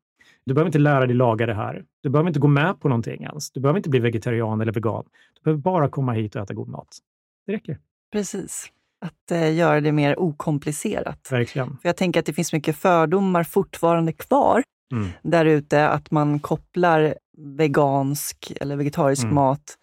Du 0.46 0.54
behöver 0.54 0.68
inte 0.68 0.78
lära 0.78 1.06
dig 1.06 1.16
laga 1.16 1.46
det 1.46 1.54
här. 1.54 1.84
Du 2.02 2.08
behöver 2.08 2.30
inte 2.30 2.40
gå 2.40 2.48
med 2.48 2.80
på 2.80 2.88
någonting 2.88 3.22
ens. 3.22 3.50
Du 3.50 3.60
behöver 3.60 3.78
inte 3.78 3.90
bli 3.90 4.00
vegetarian 4.00 4.60
eller 4.60 4.72
vegan. 4.72 5.04
Du 5.34 5.42
behöver 5.44 5.62
bara 5.62 5.88
komma 5.88 6.12
hit 6.12 6.36
och 6.36 6.42
äta 6.42 6.54
god 6.54 6.68
mat. 6.68 6.98
Det 7.46 7.52
räcker. 7.52 7.78
Precis. 8.14 8.66
Att 9.00 9.30
eh, 9.30 9.54
göra 9.54 9.80
det 9.80 9.92
mer 9.92 10.18
okomplicerat. 10.18 11.28
Verkligen. 11.30 11.68
För 11.68 11.88
jag 11.88 11.96
tänker 11.96 12.20
att 12.20 12.26
det 12.26 12.32
finns 12.32 12.52
mycket 12.52 12.76
fördomar 12.76 13.44
fortfarande 13.44 14.12
kvar 14.12 14.62
mm. 14.92 15.10
där 15.22 15.44
ute. 15.44 15.88
Att 15.88 16.10
man 16.10 16.38
kopplar 16.38 17.14
vegansk 17.56 18.52
eller 18.60 18.76
vegetarisk 18.76 19.22
mm. 19.22 19.34
mat 19.34 19.78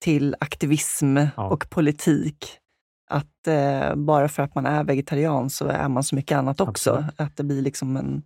till 0.00 0.36
aktivism 0.40 1.16
ja. 1.16 1.48
och 1.48 1.70
politik. 1.70 2.58
Att 3.10 3.46
eh, 3.46 3.94
bara 3.94 4.28
för 4.28 4.42
att 4.42 4.54
man 4.54 4.66
är 4.66 4.84
vegetarian 4.84 5.50
så 5.50 5.66
är 5.66 5.88
man 5.88 6.04
så 6.04 6.14
mycket 6.14 6.38
annat 6.38 6.60
också. 6.60 6.90
Absolut. 6.90 7.20
Att 7.20 7.36
det 7.36 7.44
blir 7.44 7.62
liksom 7.62 7.96
en, 7.96 8.22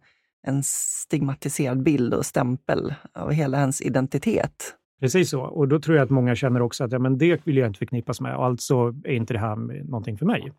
en 0.47 0.63
stigmatiserad 0.65 1.83
bild 1.83 2.15
och 2.15 2.27
stämpel 2.27 2.95
av 3.15 3.33
hela 3.33 3.59
ens 3.59 3.81
identitet. 3.81 4.75
Precis 5.01 5.31
så. 5.31 5.41
Och 5.43 5.69
då 5.69 5.81
tror 5.81 5.97
jag 5.97 6.05
att 6.05 6.11
många 6.11 6.35
känner 6.35 6.63
också 6.63 6.85
att 6.85 6.93
ja, 6.93 6.99
men 6.99 7.19
det 7.19 7.47
vill 7.47 7.57
jag 7.57 7.67
inte 7.67 7.79
förknippas 7.79 8.21
med 8.21 8.37
och 8.37 8.45
alltså 8.45 8.95
är 9.05 9.13
inte 9.13 9.35
det 9.35 9.41
här 9.41 9.57
någonting 9.57 10.19
för 10.19 10.27
mig. 10.27 10.53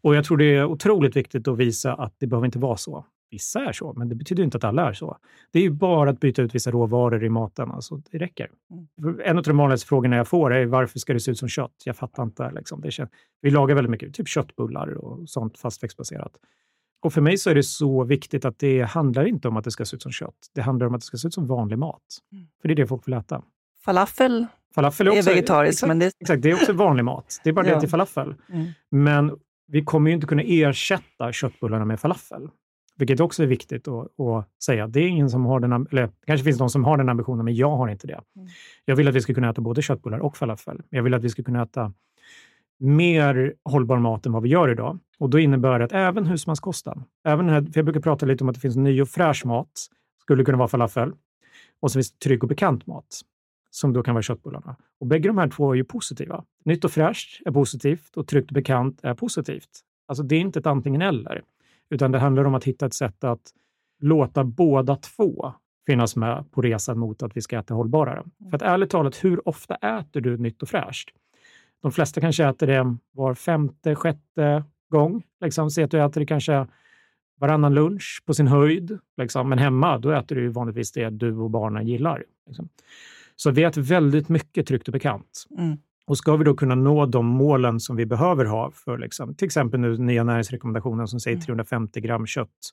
Och 0.00 0.14
jag 0.14 0.24
tror 0.24 0.36
det 0.36 0.44
är 0.56 0.64
otroligt 0.64 1.16
viktigt 1.16 1.48
att 1.48 1.58
visa 1.58 1.94
att 1.94 2.14
det 2.18 2.26
behöver 2.26 2.46
inte 2.46 2.58
vara 2.58 2.76
så. 2.76 3.04
Vissa 3.30 3.60
är 3.60 3.72
så, 3.72 3.92
men 3.96 4.08
det 4.08 4.14
betyder 4.14 4.44
inte 4.44 4.56
att 4.56 4.64
alla 4.64 4.88
är 4.88 4.92
så. 4.92 5.16
Det 5.52 5.58
är 5.58 5.62
ju 5.62 5.70
bara 5.70 6.10
att 6.10 6.20
byta 6.20 6.42
ut 6.42 6.54
vissa 6.54 6.70
råvaror 6.70 7.24
i 7.24 7.28
maten. 7.28 7.70
Alltså, 7.70 8.02
det 8.10 8.18
räcker. 8.18 8.50
Mm. 8.70 9.20
En 9.24 9.38
av 9.38 9.44
de 9.44 9.56
vanligaste 9.56 9.86
frågorna 9.86 10.16
jag 10.16 10.28
får 10.28 10.52
är 10.54 10.66
varför 10.66 10.98
ska 10.98 11.12
det 11.12 11.20
se 11.20 11.30
ut 11.30 11.38
som 11.38 11.48
kött? 11.48 11.74
Jag 11.84 11.96
fattar 11.96 12.22
inte. 12.22 12.50
Liksom. 12.50 12.80
Det 12.80 12.90
känns, 12.90 13.10
vi 13.40 13.50
lagar 13.50 13.74
väldigt 13.74 13.90
mycket, 13.90 14.14
typ 14.14 14.28
köttbullar 14.28 14.88
och 14.88 15.28
sånt 15.28 15.58
fastväxtbaserat. 15.58 16.32
Och 17.02 17.12
för 17.12 17.20
mig 17.20 17.38
så 17.38 17.50
är 17.50 17.54
det 17.54 17.62
så 17.62 18.04
viktigt 18.04 18.44
att 18.44 18.58
det 18.58 18.82
handlar 18.82 19.24
inte 19.24 19.48
om 19.48 19.56
att 19.56 19.64
det 19.64 19.70
ska 19.70 19.84
se 19.84 19.96
ut 19.96 20.02
som 20.02 20.12
kött. 20.12 20.50
Det 20.54 20.62
handlar 20.62 20.86
om 20.86 20.94
att 20.94 21.00
det 21.00 21.06
ska 21.06 21.16
se 21.16 21.28
ut 21.28 21.34
som 21.34 21.46
vanlig 21.46 21.78
mat. 21.78 22.02
Mm. 22.32 22.46
För 22.60 22.68
det 22.68 22.74
är 22.74 22.76
det 22.76 22.86
folk 22.86 23.08
vill 23.08 23.14
äta. 23.14 23.42
Falafel, 23.84 24.46
falafel 24.74 25.06
är, 25.06 25.10
också, 25.10 25.30
är 25.30 25.34
vegetarisk. 25.34 25.72
Exakt, 25.72 25.88
men 25.88 25.98
det... 25.98 26.12
exakt, 26.20 26.42
det 26.42 26.50
är 26.50 26.54
också 26.54 26.72
vanlig 26.72 27.04
mat. 27.04 27.40
Det 27.44 27.50
är 27.50 27.54
bara 27.54 27.66
ja. 27.66 27.74
det 27.74 27.80
till 27.80 27.88
falafel. 27.88 28.34
Mm. 28.52 28.66
Men 28.90 29.38
vi 29.66 29.84
kommer 29.84 30.10
ju 30.10 30.14
inte 30.14 30.26
kunna 30.26 30.42
ersätta 30.42 31.32
köttbullarna 31.32 31.84
med 31.84 32.00
falafel. 32.00 32.48
Vilket 32.96 33.20
också 33.20 33.42
är 33.42 33.46
viktigt 33.46 33.88
att, 33.88 34.20
att, 34.20 34.48
säga. 34.64 34.86
Det 34.86 35.00
är 35.00 35.08
ingen 35.08 35.30
som 35.30 35.44
har 35.44 35.60
den, 35.60 35.86
eller 35.90 36.10
kanske 36.26 36.44
finns 36.44 36.58
de 36.58 36.70
som 36.70 36.84
har 36.84 36.96
den 36.96 37.08
ambitionen, 37.08 37.44
men 37.44 37.54
jag 37.54 37.76
har 37.76 37.88
inte 37.88 38.06
det. 38.06 38.20
Mm. 38.36 38.48
Jag 38.84 38.96
vill 38.96 39.08
att 39.08 39.14
vi 39.14 39.20
ska 39.20 39.34
kunna 39.34 39.50
äta 39.50 39.60
både 39.60 39.82
köttbullar 39.82 40.18
och 40.18 40.36
falafel. 40.36 40.82
Jag 40.90 41.02
vill 41.02 41.14
att 41.14 41.24
vi 41.24 41.28
ska 41.28 41.42
kunna 41.42 41.62
äta 41.62 41.92
mer 42.78 43.54
hållbar 43.64 43.98
mat 43.98 44.26
än 44.26 44.32
vad 44.32 44.42
vi 44.42 44.48
gör 44.48 44.68
idag. 44.68 44.98
Och 45.18 45.30
då 45.30 45.38
innebär 45.38 45.78
det 45.78 45.84
att 45.84 45.92
även 45.92 46.26
husmanskosten, 46.26 47.04
även 47.24 47.48
här, 47.48 47.60
för 47.60 47.72
jag 47.74 47.84
brukar 47.84 48.00
prata 48.00 48.26
lite 48.26 48.44
om 48.44 48.48
att 48.48 48.54
det 48.54 48.60
finns 48.60 48.76
ny 48.76 49.02
och 49.02 49.08
fräsch 49.08 49.46
mat, 49.46 49.88
skulle 50.22 50.44
kunna 50.44 50.58
vara 50.58 50.68
falafel, 50.68 51.12
och 51.80 51.90
så 51.90 51.96
finns 51.96 52.12
det 52.12 52.18
trygg 52.18 52.42
och 52.42 52.48
bekant 52.48 52.86
mat, 52.86 53.20
som 53.74 53.92
då 53.92 54.02
kan 54.02 54.14
vara 54.14 54.22
köttbullarna. 54.22 54.76
Och 55.00 55.06
bägge 55.06 55.28
de 55.28 55.38
här 55.38 55.48
två 55.48 55.72
är 55.72 55.74
ju 55.74 55.84
positiva. 55.84 56.44
Nytt 56.64 56.84
och 56.84 56.90
fräscht 56.90 57.42
är 57.44 57.50
positivt 57.50 58.16
och 58.16 58.26
tryggt 58.26 58.50
och 58.50 58.54
bekant 58.54 59.00
är 59.02 59.14
positivt. 59.14 59.80
Alltså 60.06 60.22
det 60.22 60.36
är 60.36 60.40
inte 60.40 60.58
ett 60.58 60.66
antingen 60.66 61.02
eller, 61.02 61.42
utan 61.90 62.12
det 62.12 62.18
handlar 62.18 62.44
om 62.44 62.54
att 62.54 62.64
hitta 62.64 62.86
ett 62.86 62.94
sätt 62.94 63.24
att 63.24 63.52
låta 64.00 64.44
båda 64.44 64.96
två 64.96 65.52
finnas 65.86 66.16
med 66.16 66.44
på 66.50 66.62
resan 66.62 66.98
mot 66.98 67.22
att 67.22 67.36
vi 67.36 67.40
ska 67.40 67.58
äta 67.58 67.74
hållbarare. 67.74 68.22
För 68.50 68.56
att 68.56 68.62
ärligt 68.62 68.90
talat, 68.90 69.24
hur 69.24 69.48
ofta 69.48 69.74
äter 69.74 70.20
du 70.20 70.36
nytt 70.36 70.62
och 70.62 70.68
fräscht? 70.68 71.10
De 71.82 71.92
flesta 71.92 72.20
kanske 72.20 72.44
äter 72.44 72.66
det 72.66 72.96
var 73.12 73.34
femte, 73.34 73.94
sjätte 73.94 74.64
gång. 74.88 75.22
Liksom, 75.40 75.70
se 75.70 75.82
att 75.82 75.90
du 75.90 76.04
äter 76.04 76.20
det 76.20 76.26
kanske 76.26 76.66
varannan 77.40 77.74
lunch 77.74 78.22
på 78.26 78.34
sin 78.34 78.46
höjd. 78.46 78.98
Liksom. 79.16 79.48
Men 79.48 79.58
hemma, 79.58 79.98
då 79.98 80.10
äter 80.10 80.36
du 80.36 80.48
vanligtvis 80.48 80.92
det 80.92 81.10
du 81.10 81.36
och 81.36 81.50
barnen 81.50 81.86
gillar. 81.86 82.24
Liksom. 82.46 82.68
Så 83.36 83.50
vi 83.50 83.62
äter 83.62 83.82
väldigt 83.82 84.28
mycket 84.28 84.66
tryggt 84.66 84.88
och 84.88 84.92
bekant. 84.92 85.46
Mm. 85.58 85.76
Och 86.06 86.18
ska 86.18 86.36
vi 86.36 86.44
då 86.44 86.54
kunna 86.54 86.74
nå 86.74 87.06
de 87.06 87.26
målen 87.26 87.80
som 87.80 87.96
vi 87.96 88.06
behöver 88.06 88.44
ha 88.44 88.70
för 88.70 88.98
liksom, 88.98 89.34
till 89.34 89.46
exempel 89.46 89.80
nu 89.80 89.98
nya 89.98 90.24
näringsrekommendationen 90.24 91.08
som 91.08 91.20
säger 91.20 91.40
350 91.40 91.98
mm. 91.98 92.06
gram 92.06 92.26
kött 92.26 92.72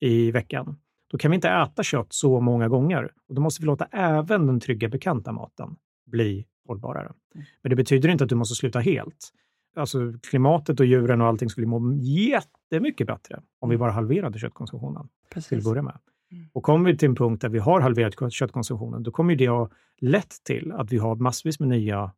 i 0.00 0.30
veckan, 0.30 0.76
då 1.10 1.18
kan 1.18 1.30
vi 1.30 1.34
inte 1.34 1.48
äta 1.48 1.82
kött 1.82 2.06
så 2.10 2.40
många 2.40 2.68
gånger. 2.68 3.10
Och 3.28 3.34
då 3.34 3.40
måste 3.40 3.62
vi 3.62 3.66
låta 3.66 3.84
även 3.84 4.46
den 4.46 4.60
trygga 4.60 4.88
bekanta 4.88 5.32
maten 5.32 5.76
bli 6.06 6.46
hållbarare. 6.66 7.12
Mm. 7.34 7.46
Men 7.62 7.70
det 7.70 7.76
betyder 7.76 8.08
inte 8.08 8.24
att 8.24 8.30
du 8.30 8.36
måste 8.36 8.54
sluta 8.54 8.78
helt. 8.78 9.32
Alltså 9.76 10.12
klimatet 10.30 10.80
och 10.80 10.86
djuren 10.86 11.20
och 11.20 11.26
allting 11.26 11.50
skulle 11.50 11.66
må 11.66 11.92
jättemycket 12.02 13.06
bättre 13.06 13.40
om 13.58 13.68
vi 13.68 13.74
mm. 13.74 13.80
bara 13.80 13.92
halverade 13.92 14.38
köttkonsumtionen 14.38 15.08
Precis. 15.30 15.48
till 15.48 15.58
att 15.58 15.64
börja 15.64 15.82
med. 15.82 15.98
Mm. 16.32 16.48
Och 16.52 16.62
kommer 16.62 16.92
vi 16.92 16.98
till 16.98 17.08
en 17.08 17.14
punkt 17.14 17.40
där 17.40 17.48
vi 17.48 17.58
har 17.58 17.80
halverat 17.80 18.32
köttkonsumtionen, 18.32 19.02
då 19.02 19.10
kommer 19.10 19.36
det 19.36 19.48
att 19.48 19.70
lett 20.00 20.44
till 20.44 20.72
att 20.72 20.92
vi 20.92 20.98
har 20.98 21.16
massvis 21.16 21.60
med 21.60 21.68
nya 21.68 22.12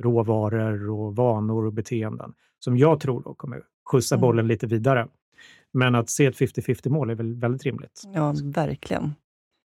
råvaror 0.00 0.90
och 0.90 1.16
vanor 1.16 1.66
och 1.66 1.72
beteenden 1.72 2.34
som 2.58 2.78
jag 2.78 3.00
tror 3.00 3.22
då 3.22 3.34
kommer 3.34 3.62
skjutsa 3.84 4.14
mm. 4.14 4.20
bollen 4.20 4.48
lite 4.48 4.66
vidare. 4.66 5.08
Men 5.72 5.94
att 5.94 6.10
se 6.10 6.26
ett 6.26 6.36
50-50 6.36 6.88
mål 6.88 7.10
är 7.10 7.14
väl 7.14 7.34
väldigt 7.34 7.62
rimligt. 7.62 8.02
Ja, 8.14 8.34
verkligen. 8.44 9.14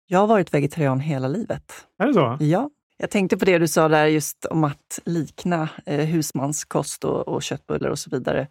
Jag 0.06 0.18
har 0.18 0.26
varit 0.26 0.54
vegetarian 0.54 1.00
hela 1.00 1.28
livet. 1.28 1.72
Är 1.98 2.06
det 2.06 2.14
så? 2.14 2.36
Ja. 2.40 2.70
Jag 2.96 3.10
tänkte 3.10 3.36
på 3.36 3.44
det 3.44 3.58
du 3.58 3.68
sa 3.68 3.88
där 3.88 4.06
just 4.06 4.44
om 4.44 4.64
att 4.64 5.00
likna 5.04 5.68
eh, 5.86 6.06
husmanskost 6.06 7.04
och, 7.04 7.28
och 7.28 7.42
köttbullar 7.42 7.90
och 7.90 7.98
så 7.98 8.10
vidare. 8.10 8.48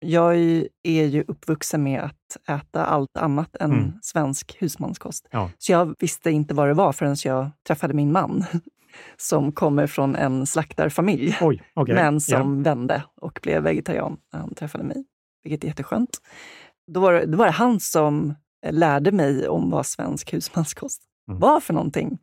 Jag 0.00 0.36
är 0.82 1.04
ju 1.04 1.24
uppvuxen 1.28 1.82
med 1.82 2.00
att 2.00 2.36
äta 2.48 2.84
allt 2.84 3.16
annat 3.16 3.56
än 3.56 3.72
mm. 3.72 3.92
svensk 4.02 4.56
husmanskost. 4.60 5.28
Ja. 5.30 5.50
Så 5.58 5.72
jag 5.72 5.94
visste 5.98 6.30
inte 6.30 6.54
vad 6.54 6.68
det 6.68 6.74
var 6.74 6.92
förrän 6.92 7.16
jag 7.24 7.50
träffade 7.66 7.94
min 7.94 8.12
man 8.12 8.44
som 9.16 9.52
kommer 9.52 9.86
från 9.86 10.16
en 10.16 10.46
slaktarfamilj, 10.46 11.36
Oj, 11.40 11.62
okay. 11.74 11.94
men 11.94 12.20
som 12.20 12.52
yeah. 12.52 12.64
vände 12.64 13.02
och 13.20 13.40
blev 13.42 13.62
vegetarian 13.62 14.16
när 14.32 14.40
han 14.40 14.54
träffade 14.54 14.84
mig, 14.84 15.04
vilket 15.44 15.64
är 15.64 15.68
jätteskönt. 15.68 16.18
Då 16.92 17.00
var, 17.00 17.12
det, 17.12 17.26
då 17.26 17.38
var 17.38 17.46
det 17.46 17.52
han 17.52 17.80
som 17.80 18.34
lärde 18.70 19.12
mig 19.12 19.48
om 19.48 19.70
vad 19.70 19.86
svensk 19.86 20.32
husmanskost 20.32 21.02
mm. 21.28 21.40
var 21.40 21.60
för 21.60 21.74
någonting. 21.74 22.18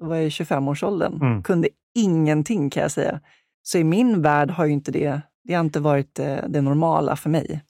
Då 0.00 0.06
var 0.06 0.16
jag 0.16 0.24
i 0.24 0.28
25-årsåldern, 0.28 1.22
mm. 1.22 1.42
kunde 1.42 1.68
ingenting 1.94 2.70
kan 2.70 2.82
jag 2.82 2.92
säga. 2.92 3.20
Så 3.62 3.78
i 3.78 3.84
min 3.84 4.22
värld 4.22 4.50
har 4.50 4.64
ju 4.64 4.72
inte 4.72 4.92
det, 4.92 5.20
det 5.44 5.54
har 5.54 5.64
inte 5.64 5.80
varit 5.80 6.14
det, 6.14 6.38
eh, 6.38 6.48
det 6.48 6.60
normala 6.60 7.16
för 7.16 7.30
mig. 7.30 7.62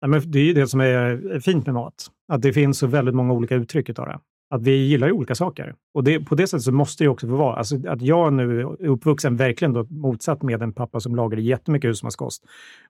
Ja, 0.00 0.08
men 0.08 0.30
det 0.30 0.38
är 0.38 0.44
ju 0.44 0.52
det 0.52 0.68
som 0.68 0.80
är 0.80 1.40
fint 1.40 1.66
med 1.66 1.74
mat, 1.74 2.06
att 2.28 2.42
det 2.42 2.52
finns 2.52 2.78
så 2.78 2.86
väldigt 2.86 3.14
många 3.14 3.32
olika 3.32 3.54
uttryck 3.54 3.98
av 3.98 4.06
det 4.06 4.18
att 4.50 4.62
vi 4.62 4.76
gillar 4.76 5.06
ju 5.06 5.12
olika 5.12 5.34
saker. 5.34 5.74
Och 5.94 6.04
det, 6.04 6.20
på 6.20 6.34
det 6.34 6.46
sättet 6.46 6.64
så 6.64 6.72
måste 6.72 7.04
det 7.04 7.08
också 7.08 7.28
få 7.28 7.36
vara. 7.36 7.56
Alltså 7.56 7.88
att 7.88 8.02
jag 8.02 8.32
nu 8.32 8.60
är 8.60 8.86
uppvuxen 8.86 9.36
verkligen 9.36 9.72
då, 9.72 9.86
motsatt 9.90 10.42
med 10.42 10.62
en 10.62 10.72
pappa 10.72 11.00
som 11.00 11.16
lagade 11.16 11.42
jättemycket 11.42 11.88
husmanskost 11.88 12.44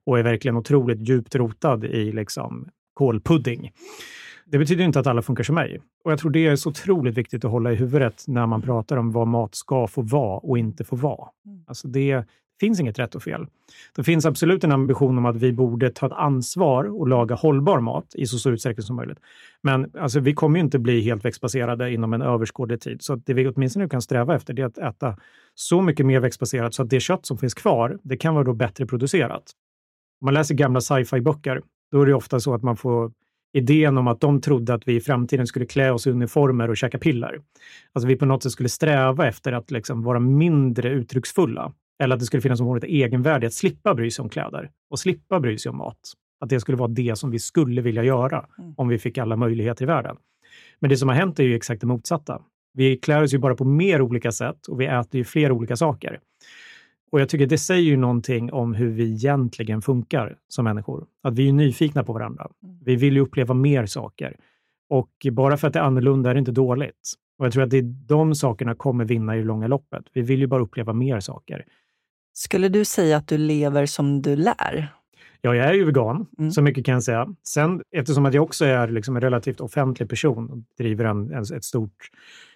och 0.06 0.18
är 0.18 0.22
verkligen 0.22 0.56
otroligt 0.56 1.08
djupt 1.08 1.34
rotad 1.34 1.84
i 1.84 2.12
liksom 2.12 2.68
kålpudding. 2.94 3.70
Det 4.46 4.58
betyder 4.58 4.84
inte 4.84 5.00
att 5.00 5.06
alla 5.06 5.22
funkar 5.22 5.44
som 5.44 5.54
mig. 5.54 5.80
Och 6.04 6.12
jag 6.12 6.18
tror 6.18 6.30
det 6.30 6.46
är 6.46 6.56
så 6.56 6.70
otroligt 6.70 7.18
viktigt 7.18 7.44
att 7.44 7.50
hålla 7.50 7.72
i 7.72 7.74
huvudet 7.74 8.24
när 8.26 8.46
man 8.46 8.62
pratar 8.62 8.96
om 8.96 9.12
vad 9.12 9.26
mat 9.26 9.54
ska 9.54 9.86
få 9.86 10.02
vara 10.02 10.38
och 10.38 10.58
inte 10.58 10.84
få 10.84 10.96
vara. 10.96 11.28
Mm. 11.46 11.64
Alltså 11.66 11.88
det, 11.88 12.24
finns 12.60 12.80
inget 12.80 12.98
rätt 12.98 13.14
och 13.14 13.22
fel. 13.22 13.46
Det 13.96 14.04
finns 14.04 14.26
absolut 14.26 14.64
en 14.64 14.72
ambition 14.72 15.18
om 15.18 15.26
att 15.26 15.36
vi 15.36 15.52
borde 15.52 15.90
ta 15.90 16.06
ett 16.06 16.12
ansvar 16.12 16.84
och 17.00 17.08
laga 17.08 17.34
hållbar 17.34 17.80
mat 17.80 18.14
i 18.14 18.26
så 18.26 18.38
stor 18.38 18.52
utsträckning 18.52 18.84
som 18.84 18.96
möjligt. 18.96 19.18
Men 19.62 19.90
alltså, 19.98 20.20
vi 20.20 20.34
kommer 20.34 20.58
ju 20.58 20.64
inte 20.64 20.78
bli 20.78 21.00
helt 21.00 21.24
växtbaserade 21.24 21.92
inom 21.92 22.14
en 22.14 22.22
överskådlig 22.22 22.80
tid. 22.80 23.02
Så 23.02 23.14
det 23.14 23.34
vi 23.34 23.48
åtminstone 23.48 23.88
kan 23.88 24.02
sträva 24.02 24.36
efter 24.36 24.54
det 24.54 24.62
är 24.62 24.66
att 24.66 24.78
äta 24.78 25.16
så 25.54 25.82
mycket 25.82 26.06
mer 26.06 26.20
växtbaserat 26.20 26.74
så 26.74 26.82
att 26.82 26.90
det 26.90 27.00
kött 27.00 27.26
som 27.26 27.38
finns 27.38 27.54
kvar, 27.54 27.98
det 28.02 28.16
kan 28.16 28.34
vara 28.34 28.44
då 28.44 28.52
bättre 28.52 28.86
producerat. 28.86 29.42
Om 30.20 30.24
man 30.24 30.34
läser 30.34 30.54
gamla 30.54 30.80
sci-fi-böcker, 30.80 31.62
då 31.92 32.02
är 32.02 32.06
det 32.06 32.14
ofta 32.14 32.40
så 32.40 32.54
att 32.54 32.62
man 32.62 32.76
får 32.76 33.12
idén 33.52 33.98
om 33.98 34.08
att 34.08 34.20
de 34.20 34.40
trodde 34.40 34.74
att 34.74 34.88
vi 34.88 34.96
i 34.96 35.00
framtiden 35.00 35.46
skulle 35.46 35.66
klä 35.66 35.90
oss 35.90 36.06
i 36.06 36.10
uniformer 36.10 36.70
och 36.70 36.76
käka 36.76 36.98
piller. 36.98 37.40
Alltså 37.92 38.08
vi 38.08 38.16
på 38.16 38.26
något 38.26 38.42
sätt 38.42 38.52
skulle 38.52 38.68
sträva 38.68 39.26
efter 39.26 39.52
att 39.52 39.70
liksom 39.70 40.02
vara 40.02 40.20
mindre 40.20 40.88
uttrycksfulla. 40.90 41.72
Eller 41.98 42.14
att 42.14 42.20
det 42.20 42.26
skulle 42.26 42.40
finnas 42.40 42.60
ett 42.60 42.84
egenvärde 42.84 43.46
att 43.46 43.52
slippa 43.52 43.94
bry 43.94 44.10
sig 44.10 44.22
om 44.22 44.28
kläder 44.28 44.70
och 44.90 44.98
slippa 44.98 45.40
bry 45.40 45.58
sig 45.58 45.70
om 45.70 45.76
mat. 45.76 46.12
Att 46.40 46.50
det 46.50 46.60
skulle 46.60 46.78
vara 46.78 46.88
det 46.88 47.18
som 47.18 47.30
vi 47.30 47.38
skulle 47.38 47.80
vilja 47.80 48.04
göra 48.04 48.46
mm. 48.58 48.74
om 48.76 48.88
vi 48.88 48.98
fick 48.98 49.18
alla 49.18 49.36
möjligheter 49.36 49.82
i 49.82 49.86
världen. 49.86 50.16
Men 50.78 50.90
det 50.90 50.96
som 50.96 51.08
har 51.08 51.16
hänt 51.16 51.38
är 51.38 51.44
ju 51.44 51.56
exakt 51.56 51.80
det 51.80 51.86
motsatta. 51.86 52.42
Vi 52.72 52.96
klär 52.96 53.22
oss 53.22 53.34
ju 53.34 53.38
bara 53.38 53.54
på 53.54 53.64
mer 53.64 54.02
olika 54.02 54.32
sätt 54.32 54.66
och 54.66 54.80
vi 54.80 54.86
äter 54.86 55.18
ju 55.18 55.24
fler 55.24 55.52
olika 55.52 55.76
saker. 55.76 56.20
Och 57.10 57.20
jag 57.20 57.28
tycker 57.28 57.46
det 57.46 57.58
säger 57.58 57.82
ju 57.82 57.96
någonting 57.96 58.52
om 58.52 58.74
hur 58.74 58.88
vi 58.88 59.12
egentligen 59.12 59.82
funkar 59.82 60.36
som 60.48 60.64
människor. 60.64 61.06
Att 61.22 61.34
vi 61.34 61.48
är 61.48 61.52
nyfikna 61.52 62.04
på 62.04 62.12
varandra. 62.12 62.48
Mm. 62.62 62.78
Vi 62.84 62.96
vill 62.96 63.14
ju 63.14 63.20
uppleva 63.20 63.54
mer 63.54 63.86
saker. 63.86 64.36
Och 64.88 65.26
bara 65.32 65.56
för 65.56 65.66
att 65.66 65.72
det 65.72 65.78
är 65.78 65.82
annorlunda 65.82 66.30
är 66.30 66.34
det 66.34 66.38
inte 66.38 66.52
dåligt. 66.52 67.14
Och 67.38 67.46
jag 67.46 67.52
tror 67.52 67.62
att 67.62 67.70
det 67.70 67.78
är 67.78 67.94
de 68.06 68.34
sakerna 68.34 68.74
kommer 68.74 69.04
vinna 69.04 69.36
i 69.36 69.38
det 69.38 69.44
långa 69.44 69.66
loppet. 69.66 70.04
Vi 70.12 70.22
vill 70.22 70.40
ju 70.40 70.46
bara 70.46 70.62
uppleva 70.62 70.92
mer 70.92 71.20
saker. 71.20 71.64
Skulle 72.38 72.68
du 72.68 72.84
säga 72.84 73.16
att 73.16 73.28
du 73.28 73.38
lever 73.38 73.86
som 73.86 74.22
du 74.22 74.36
lär? 74.36 74.92
Ja, 75.40 75.54
jag 75.54 75.66
är 75.66 75.72
ju 75.72 75.84
vegan, 75.84 76.26
mm. 76.38 76.50
så 76.50 76.62
mycket 76.62 76.84
kan 76.84 76.94
jag 76.94 77.02
säga. 77.02 77.28
Sen 77.42 77.82
eftersom 77.90 78.26
att 78.26 78.34
jag 78.34 78.44
också 78.44 78.64
är 78.64 78.88
liksom 78.88 79.16
en 79.16 79.22
relativt 79.22 79.60
offentlig 79.60 80.08
person 80.08 80.50
och 80.50 80.58
driver 80.78 81.04
en, 81.04 81.32
en 81.32 81.42
ett 81.42 81.64
stort 81.64 82.10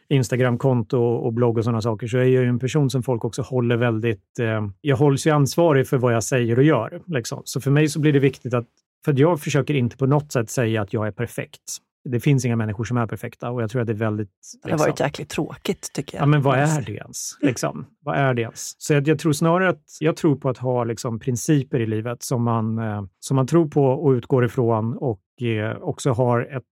Instagramkonto 0.09 0.99
och 0.99 1.33
blogg 1.33 1.59
och 1.59 1.65
sådana 1.65 1.81
saker, 1.81 2.07
så 2.07 2.17
är 2.17 2.21
jag 2.21 2.43
ju 2.43 2.49
en 2.49 2.59
person 2.59 2.91
som 2.91 3.03
folk 3.03 3.25
också 3.25 3.43
håller 3.43 3.77
väldigt... 3.77 4.39
Eh, 4.39 4.69
jag 4.81 4.97
hålls 4.97 5.27
ju 5.27 5.31
ansvarig 5.31 5.89
för 5.89 5.99
vad 5.99 6.15
jag 6.15 6.25
säger 6.25 6.57
och 6.57 6.65
gör. 6.65 7.03
Liksom. 7.07 7.43
Så 7.45 7.61
för 7.61 7.71
mig 7.71 7.89
så 7.89 8.01
blir 8.01 8.13
det 8.13 8.19
viktigt 8.19 8.55
att... 8.55 8.67
För 9.05 9.21
jag 9.21 9.41
försöker 9.41 9.75
inte 9.75 9.97
på 9.97 10.07
något 10.07 10.33
sätt 10.33 10.51
säga 10.51 10.83
att 10.83 10.93
jag 10.93 11.07
är 11.07 11.13
perfekt 11.13 11.61
det 12.05 12.21
finns 12.21 12.45
inga 12.45 12.57
människor 12.57 12.85
som 12.85 12.97
är 12.97 13.07
perfekta 13.07 13.51
och 13.51 13.63
jag 13.63 13.71
tror 13.71 13.81
att 13.81 13.87
det 13.87 13.93
är 13.93 13.95
väldigt... 13.95 14.31
Det 14.63 14.71
har 14.71 14.79
varit 14.79 14.89
liksom- 14.89 15.05
jäkligt 15.05 15.29
tråkigt 15.29 15.93
tycker 15.93 16.17
jag. 16.17 16.23
Ja, 16.23 16.27
men 16.27 16.43
vad 16.43 16.59
är 16.59 16.83
det 16.83 16.93
ens? 16.93 17.39
Liksom? 17.41 17.87
vad 18.01 18.17
är 18.17 18.35
det 18.35 18.43
ens? 18.43 18.75
Så 18.79 18.93
jag, 18.93 19.09
jag, 19.09 19.19
tror 19.19 19.33
snarare 19.33 19.69
att 19.69 19.97
jag 20.01 20.17
tror 20.17 20.37
på 20.37 20.49
att 20.49 20.59
ha 20.59 20.85
liksom, 20.85 21.19
principer 21.19 21.81
i 21.81 21.87
livet 21.87 22.23
som 22.23 22.43
man, 22.43 22.79
eh, 22.79 23.03
som 23.21 23.35
man 23.35 23.47
tror 23.47 23.69
på 23.69 23.85
och 23.85 24.11
utgår 24.11 24.45
ifrån 24.45 24.97
och 24.97 25.43
eh, 25.43 25.77
också 25.77 26.13
har 26.13 26.41
ett 26.57 26.65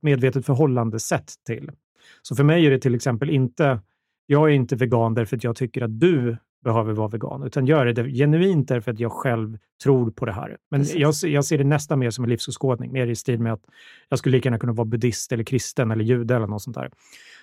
medvetet 0.00 0.46
förhållandesätt 0.46 1.34
till. 1.46 1.70
Så 2.22 2.36
för 2.36 2.44
mig 2.44 2.66
är 2.66 2.70
det 2.70 2.78
till 2.78 2.94
exempel 2.94 3.30
inte, 3.30 3.80
jag 4.26 4.50
är 4.50 4.54
inte 4.54 4.76
vegan 4.76 5.14
därför 5.14 5.36
att 5.36 5.44
jag 5.44 5.56
tycker 5.56 5.82
att 5.82 6.00
du 6.00 6.36
behöver 6.64 6.92
vara 6.92 7.08
vegan, 7.08 7.42
utan 7.42 7.66
gör 7.66 7.86
det 7.86 8.10
genuint 8.10 8.68
därför 8.68 8.92
att 8.92 9.00
jag 9.00 9.12
själv 9.12 9.58
tror 9.82 10.10
på 10.10 10.24
det 10.26 10.32
här. 10.32 10.56
Men 10.70 10.84
jag, 10.94 11.14
jag, 11.22 11.44
ser 11.44 11.58
det 11.58 11.64
nästan 11.64 11.98
mer 11.98 12.10
som 12.10 12.24
en 12.24 12.30
livsåskådning, 12.30 12.92
mer 12.92 13.06
i 13.06 13.16
stil 13.16 13.40
med 13.40 13.52
att 13.52 13.64
jag 14.08 14.18
skulle 14.18 14.36
lika 14.36 14.46
gärna 14.46 14.58
kunna 14.58 14.72
vara 14.72 14.84
buddhist 14.84 15.32
eller 15.32 15.44
kristen 15.44 15.90
eller 15.90 16.04
jude 16.04 16.36
eller 16.36 16.46
något 16.46 16.62
sånt 16.62 16.76
där. 16.76 16.90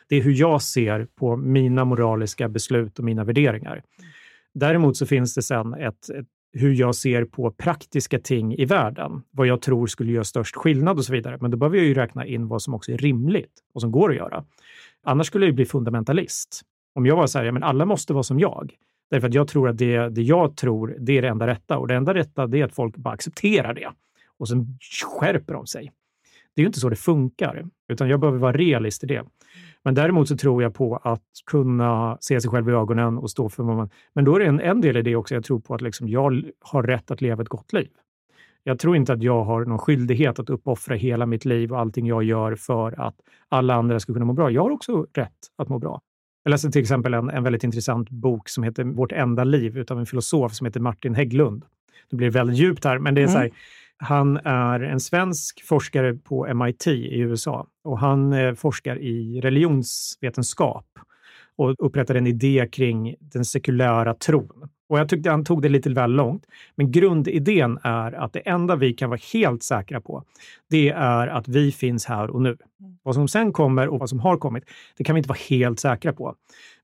Det 0.10 0.16
är 0.16 0.22
hur 0.22 0.34
jag 0.34 0.62
ser 0.62 1.08
på 1.16 1.38
mina 1.38 1.86
moraliska 1.86 2.50
beslut 2.50 3.00
och 3.00 3.06
mina 3.06 3.24
värderingar. 3.24 3.84
Däremot 4.54 4.98
så 4.98 5.06
finns 5.06 5.34
det 5.34 5.42
sen 5.42 5.74
ett, 5.74 6.10
ett 6.10 6.28
hur 6.54 6.74
jag 6.74 6.96
ser 6.96 7.26
på 7.26 7.52
praktiska 7.52 8.20
ting 8.20 8.56
i 8.56 8.66
världen, 8.66 9.24
vad 9.32 9.48
jag 9.48 9.62
tror 9.62 9.88
skulle 9.88 10.12
göra 10.12 10.24
störst 10.24 10.56
skillnad 10.56 10.98
och 10.98 11.06
så 11.06 11.14
vidare. 11.14 11.38
Men 11.42 11.52
då 11.52 11.58
behöver 11.58 11.78
jag 11.78 11.86
ju 11.86 11.94
räkna 11.94 12.26
in 12.26 12.48
vad 12.48 12.62
som 12.62 12.74
också 12.74 12.92
är 12.92 12.98
rimligt 12.98 13.52
och 13.74 13.82
som 13.82 13.92
går 13.92 14.10
att 14.10 14.16
göra. 14.16 14.46
Annars 15.04 15.28
skulle 15.28 15.46
jag 15.46 15.56
bli 15.56 15.66
fundamentalist. 15.66 16.62
Om 16.96 17.06
jag 17.06 17.16
var 17.16 17.28
så 17.28 17.38
här, 17.38 17.46
ja, 17.46 17.52
men 17.52 17.64
alla 17.64 17.86
måste 17.86 18.14
vara 18.14 18.24
som 18.24 18.40
jag. 18.40 18.74
Därför 19.10 19.28
att 19.28 19.34
jag 19.34 19.48
tror 19.48 19.70
att 19.70 19.78
det, 19.78 20.10
det 20.10 20.22
jag 20.22 20.58
tror, 20.58 20.96
det 21.00 21.18
är 21.18 21.22
det 21.22 21.28
enda 21.28 21.48
rätta. 21.48 21.78
Och 21.78 21.88
det 21.88 21.96
enda 21.96 22.14
rätta 22.14 22.48
det 22.48 22.62
är 22.62 22.66
att 22.66 22.76
folk 22.76 22.98
bara 22.98 23.14
accepterar 23.14 23.74
det. 23.74 23.90
Och 24.38 24.48
sen 24.48 24.78
skärper 25.20 25.54
de 25.54 25.68
sig. 25.68 25.92
Det 26.56 26.62
är 26.62 26.64
ju 26.64 26.68
inte 26.68 26.80
så 26.80 26.90
det 26.90 26.96
funkar, 26.96 27.66
utan 27.88 28.10
jag 28.10 28.20
behöver 28.20 28.40
vara 28.40 28.54
realist 28.54 29.04
i 29.04 29.08
det. 29.08 29.24
Men 29.84 29.94
däremot 29.94 30.28
så 30.28 30.38
tror 30.38 30.64
jag 30.64 30.74
på 30.74 30.98
att 30.98 31.24
kunna 31.52 32.18
se 32.22 32.42
sig 32.42 32.52
själv 32.52 32.70
i 32.70 32.72
ögonen 32.72 33.18
och 33.18 33.30
stå 33.30 33.50
för 33.50 33.64
vad 33.64 33.76
man... 33.76 33.90
Men 34.14 34.26
då 34.26 34.36
är 34.36 34.40
det 34.40 34.46
en, 34.46 34.60
en 34.60 34.82
del 34.82 34.98
i 34.98 35.02
det 35.02 35.16
också, 35.16 35.34
jag 35.34 35.44
tror 35.44 35.60
på 35.60 35.76
att 35.76 35.82
liksom 35.82 36.08
jag 36.08 36.44
har 36.60 36.84
rätt 36.84 37.12
att 37.12 37.22
leva 37.22 37.44
ett 37.44 37.50
gott 37.50 37.74
liv. 37.74 37.90
Jag 38.64 38.80
tror 38.80 38.96
inte 38.96 39.14
att 39.14 39.24
jag 39.24 39.44
har 39.44 39.66
någon 39.66 39.80
skyldighet 39.80 40.40
att 40.40 40.50
uppoffra 40.50 40.96
hela 40.96 41.26
mitt 41.26 41.46
liv 41.46 41.72
och 41.72 41.80
allting 41.80 42.06
jag 42.06 42.24
gör 42.24 42.56
för 42.56 43.00
att 43.02 43.16
alla 43.50 43.76
andra 43.76 44.00
ska 44.00 44.14
kunna 44.14 44.26
må 44.26 44.34
bra. 44.34 44.52
Jag 44.52 44.64
har 44.64 44.72
också 44.72 45.08
rätt 45.14 45.38
att 45.56 45.70
må 45.70 45.80
bra. 45.80 46.02
Jag 46.48 46.52
läste 46.52 46.72
till 46.72 46.82
exempel 46.82 47.14
en, 47.14 47.30
en 47.30 47.44
väldigt 47.44 47.64
intressant 47.64 48.10
bok 48.10 48.50
som 48.50 48.64
heter 48.64 48.84
Vårt 48.84 49.12
enda 49.12 49.44
liv 49.44 49.86
av 49.90 50.00
en 50.00 50.06
filosof 50.06 50.54
som 50.54 50.66
heter 50.66 50.80
Martin 50.80 51.16
Hägglund. 51.16 51.66
Det 52.10 52.16
blir 52.16 52.30
väldigt 52.30 52.58
djupt 52.58 52.86
här, 52.86 53.00
men 53.00 53.16
det 53.16 53.22
är 53.22 53.24
mm. 53.24 53.34
så 53.34 53.40
här, 53.40 53.52
han 53.98 54.38
är 54.38 54.80
en 54.80 55.00
svensk 55.00 55.64
forskare 55.64 56.14
på 56.14 56.54
MIT 56.54 56.88
i 56.88 57.20
USA 57.20 57.68
och 57.84 58.00
han 58.00 58.34
eh, 58.34 58.54
forskar 58.54 58.96
i 58.96 59.42
religionsvetenskap 59.42 60.86
och 61.56 61.76
upprättade 61.80 62.20
en 62.20 62.28
idé 62.28 62.68
kring 62.72 63.16
den 63.20 63.46
sekulära 63.46 64.14
tron. 64.14 64.70
Och 64.90 65.00
jag 65.00 65.10
tyckte 65.10 65.30
han 65.30 65.46
tog 65.46 65.62
det 65.62 65.70
lite 65.70 65.90
väl 65.90 66.12
långt. 66.12 66.46
Men 66.76 66.92
grundidén 66.92 67.80
är 67.84 68.12
att 68.12 68.34
det 68.34 68.40
enda 68.40 68.76
vi 68.76 68.94
kan 68.94 69.10
vara 69.10 69.20
helt 69.34 69.64
säkra 69.64 70.02
på, 70.02 70.24
det 70.70 70.90
är 70.90 71.28
att 71.28 71.48
vi 71.48 71.72
finns 71.72 72.06
här 72.06 72.30
och 72.30 72.42
nu. 72.42 72.50
Mm. 72.50 72.98
Vad 73.04 73.16
som 73.16 73.28
sen 73.28 73.54
kommer 73.54 73.88
och 73.88 74.00
vad 74.00 74.10
som 74.10 74.20
har 74.20 74.38
kommit, 74.38 74.64
det 74.98 75.04
kan 75.04 75.16
vi 75.16 75.20
inte 75.20 75.30
vara 75.30 75.40
helt 75.50 75.80
säkra 75.80 76.14
på. 76.14 76.36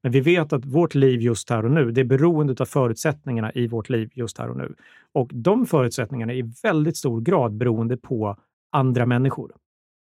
Men 0.01 0.11
vi 0.11 0.19
vet 0.19 0.53
att 0.53 0.65
vårt 0.65 0.95
liv 0.95 1.21
just 1.21 1.49
här 1.49 1.65
och 1.65 1.71
nu, 1.71 1.91
det 1.91 2.01
är 2.01 2.05
beroende 2.05 2.55
av 2.59 2.65
förutsättningarna 2.65 3.51
i 3.53 3.67
vårt 3.67 3.89
liv 3.89 4.09
just 4.13 4.37
här 4.37 4.49
och 4.49 4.57
nu. 4.57 4.75
Och 5.13 5.29
de 5.33 5.65
förutsättningarna 5.65 6.33
är 6.33 6.37
i 6.37 6.53
väldigt 6.63 6.97
stor 6.97 7.21
grad 7.21 7.53
beroende 7.53 7.97
på 7.97 8.37
andra 8.71 9.05
människor. 9.05 9.51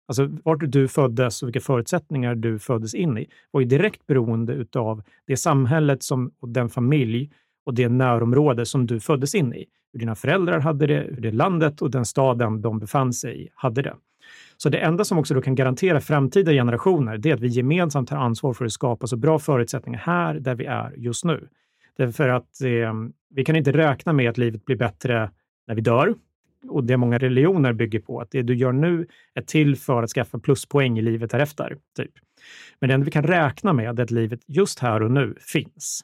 Alltså 0.07 0.29
vart 0.43 0.71
du 0.71 0.87
föddes 0.87 1.41
och 1.41 1.47
vilka 1.47 1.59
förutsättningar 1.59 2.35
du 2.35 2.59
föddes 2.59 2.93
in 2.93 3.17
i 3.17 3.27
var 3.51 3.61
ju 3.61 3.67
direkt 3.67 4.07
beroende 4.07 4.65
av 4.75 5.03
det 5.27 5.37
samhället 5.37 6.03
som, 6.03 6.31
och 6.39 6.49
den 6.49 6.69
familj 6.69 7.31
och 7.65 7.73
det 7.73 7.89
närområde 7.89 8.65
som 8.65 8.85
du 8.87 8.99
föddes 8.99 9.35
in 9.35 9.53
i. 9.53 9.65
Hur 9.93 9.99
dina 9.99 10.15
föräldrar 10.15 10.59
hade 10.59 10.87
det, 10.87 11.07
hur 11.09 11.21
det 11.21 11.31
landet 11.31 11.81
och 11.81 11.91
den 11.91 12.05
staden 12.05 12.61
de 12.61 12.79
befann 12.79 13.13
sig 13.13 13.43
i 13.43 13.49
hade 13.55 13.81
det. 13.81 13.95
Så 14.57 14.69
det 14.69 14.77
enda 14.77 15.03
som 15.03 15.17
också 15.17 15.33
då 15.33 15.41
kan 15.41 15.55
garantera 15.55 16.01
framtida 16.01 16.51
generationer, 16.51 17.17
det 17.17 17.29
är 17.29 17.33
att 17.33 17.39
vi 17.39 17.47
gemensamt 17.47 18.09
tar 18.09 18.17
ansvar 18.17 18.53
för 18.53 18.65
att 18.65 18.71
skapa 18.71 19.07
så 19.07 19.17
bra 19.17 19.39
förutsättningar 19.39 19.99
här 19.99 20.33
där 20.33 20.55
vi 20.55 20.65
är 20.65 20.93
just 20.97 21.25
nu. 21.25 21.47
Därför 21.97 22.29
att 22.29 22.61
eh, 22.61 22.93
vi 23.29 23.45
kan 23.45 23.55
inte 23.55 23.71
räkna 23.71 24.13
med 24.13 24.29
att 24.29 24.37
livet 24.37 24.65
blir 24.65 24.75
bättre 24.75 25.31
när 25.67 25.75
vi 25.75 25.81
dör. 25.81 26.15
Och 26.69 26.83
det 26.83 26.97
många 26.97 27.17
religioner 27.17 27.73
bygger 27.73 27.99
på, 27.99 28.21
att 28.21 28.31
det 28.31 28.41
du 28.41 28.55
gör 28.55 28.71
nu 28.71 29.07
är 29.33 29.41
till 29.41 29.75
för 29.75 30.03
att 30.03 30.09
skaffa 30.09 30.39
pluspoäng 30.39 30.99
i 30.99 31.01
livet 31.01 31.31
därefter. 31.31 31.77
Typ. 31.97 32.11
Men 32.79 32.87
det 32.87 32.93
enda 32.93 33.05
vi 33.05 33.11
kan 33.11 33.23
räkna 33.23 33.73
med 33.73 33.99
är 33.99 34.03
att 34.03 34.11
livet 34.11 34.39
just 34.47 34.79
här 34.79 35.03
och 35.03 35.11
nu 35.11 35.35
finns. 35.39 36.03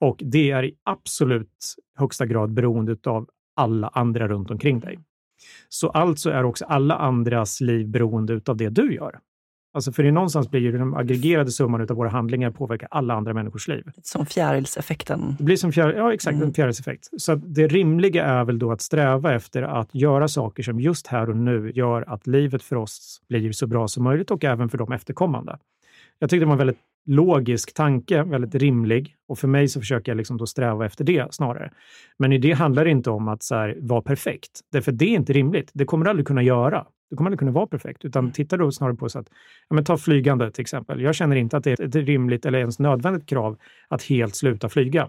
Och 0.00 0.16
det 0.24 0.50
är 0.50 0.64
i 0.64 0.74
absolut 0.84 1.74
högsta 1.98 2.26
grad 2.26 2.52
beroende 2.52 2.96
av 3.06 3.28
alla 3.56 3.88
andra 3.88 4.28
runt 4.28 4.50
omkring 4.50 4.80
dig. 4.80 4.98
Så 5.68 5.88
alltså 5.88 6.30
är 6.30 6.44
också 6.44 6.64
alla 6.64 6.94
andras 6.94 7.60
liv 7.60 7.88
beroende 7.88 8.40
av 8.46 8.56
det 8.56 8.68
du 8.68 8.94
gör. 8.94 9.18
Alltså 9.74 9.92
för 9.92 10.02
det 10.02 10.12
någonstans 10.12 10.50
blir 10.50 10.60
ju 10.60 10.72
den 10.72 10.94
aggregerade 10.94 11.50
summan 11.50 11.80
av 11.80 11.96
våra 11.96 12.08
handlingar 12.08 12.50
påverkar 12.50 12.88
alla 12.90 13.14
andra 13.14 13.34
människors 13.34 13.68
liv. 13.68 13.90
Som 14.02 14.26
fjärilseffekten. 14.26 15.36
Det 15.38 15.44
blir 15.44 15.56
som 15.56 15.72
fjär, 15.72 15.92
ja, 15.92 16.12
exakt, 16.12 16.34
mm. 16.34 16.48
en 16.48 16.54
fjärilseffekt. 16.54 17.08
Så 17.16 17.34
det 17.34 17.66
rimliga 17.66 18.24
är 18.24 18.44
väl 18.44 18.58
då 18.58 18.72
att 18.72 18.80
sträva 18.80 19.34
efter 19.34 19.62
att 19.62 19.94
göra 19.94 20.28
saker 20.28 20.62
som 20.62 20.80
just 20.80 21.06
här 21.06 21.30
och 21.30 21.36
nu 21.36 21.72
gör 21.74 22.04
att 22.08 22.26
livet 22.26 22.62
för 22.62 22.76
oss 22.76 23.20
blir 23.28 23.52
så 23.52 23.66
bra 23.66 23.88
som 23.88 24.04
möjligt 24.04 24.30
och 24.30 24.44
även 24.44 24.68
för 24.68 24.78
de 24.78 24.92
efterkommande. 24.92 25.58
Jag 26.18 26.30
tyckte 26.30 26.44
det 26.44 26.46
var 26.46 26.52
en 26.52 26.58
väldigt 26.58 26.80
logisk 27.06 27.74
tanke, 27.74 28.22
väldigt 28.22 28.54
rimlig. 28.54 29.16
Och 29.28 29.38
för 29.38 29.48
mig 29.48 29.68
så 29.68 29.80
försöker 29.80 30.12
jag 30.12 30.16
liksom 30.16 30.36
då 30.36 30.46
sträva 30.46 30.86
efter 30.86 31.04
det 31.04 31.34
snarare. 31.34 31.70
Men 32.18 32.32
i 32.32 32.38
det 32.38 32.52
handlar 32.52 32.84
det 32.84 32.90
inte 32.90 33.10
om 33.10 33.28
att 33.28 33.42
så 33.42 33.54
här, 33.54 33.78
vara 33.80 34.02
perfekt, 34.02 34.60
därför 34.72 34.92
det 34.92 35.04
är 35.04 35.14
inte 35.14 35.32
rimligt. 35.32 35.70
Det 35.74 35.84
kommer 35.84 36.04
du 36.04 36.10
aldrig 36.10 36.26
kunna 36.26 36.42
göra. 36.42 36.86
Du 37.10 37.16
kommer 37.16 37.28
aldrig 37.30 37.38
kunna 37.38 37.52
vara 37.52 37.66
perfekt, 37.66 38.04
utan 38.04 38.32
titta 38.32 38.56
då 38.56 38.72
snarare 38.72 38.96
på 38.96 39.08
så 39.08 39.18
att, 39.18 39.26
ja, 39.68 39.74
men 39.74 39.84
ta 39.84 39.96
flygande 39.96 40.50
till 40.50 40.62
exempel. 40.62 41.00
Jag 41.00 41.14
känner 41.14 41.36
inte 41.36 41.56
att 41.56 41.64
det 41.64 41.80
är 41.80 41.84
ett 41.84 41.94
rimligt 41.94 42.46
eller 42.46 42.58
ens 42.58 42.78
nödvändigt 42.78 43.28
krav 43.28 43.58
att 43.88 44.02
helt 44.02 44.36
sluta 44.36 44.68
flyga 44.68 45.08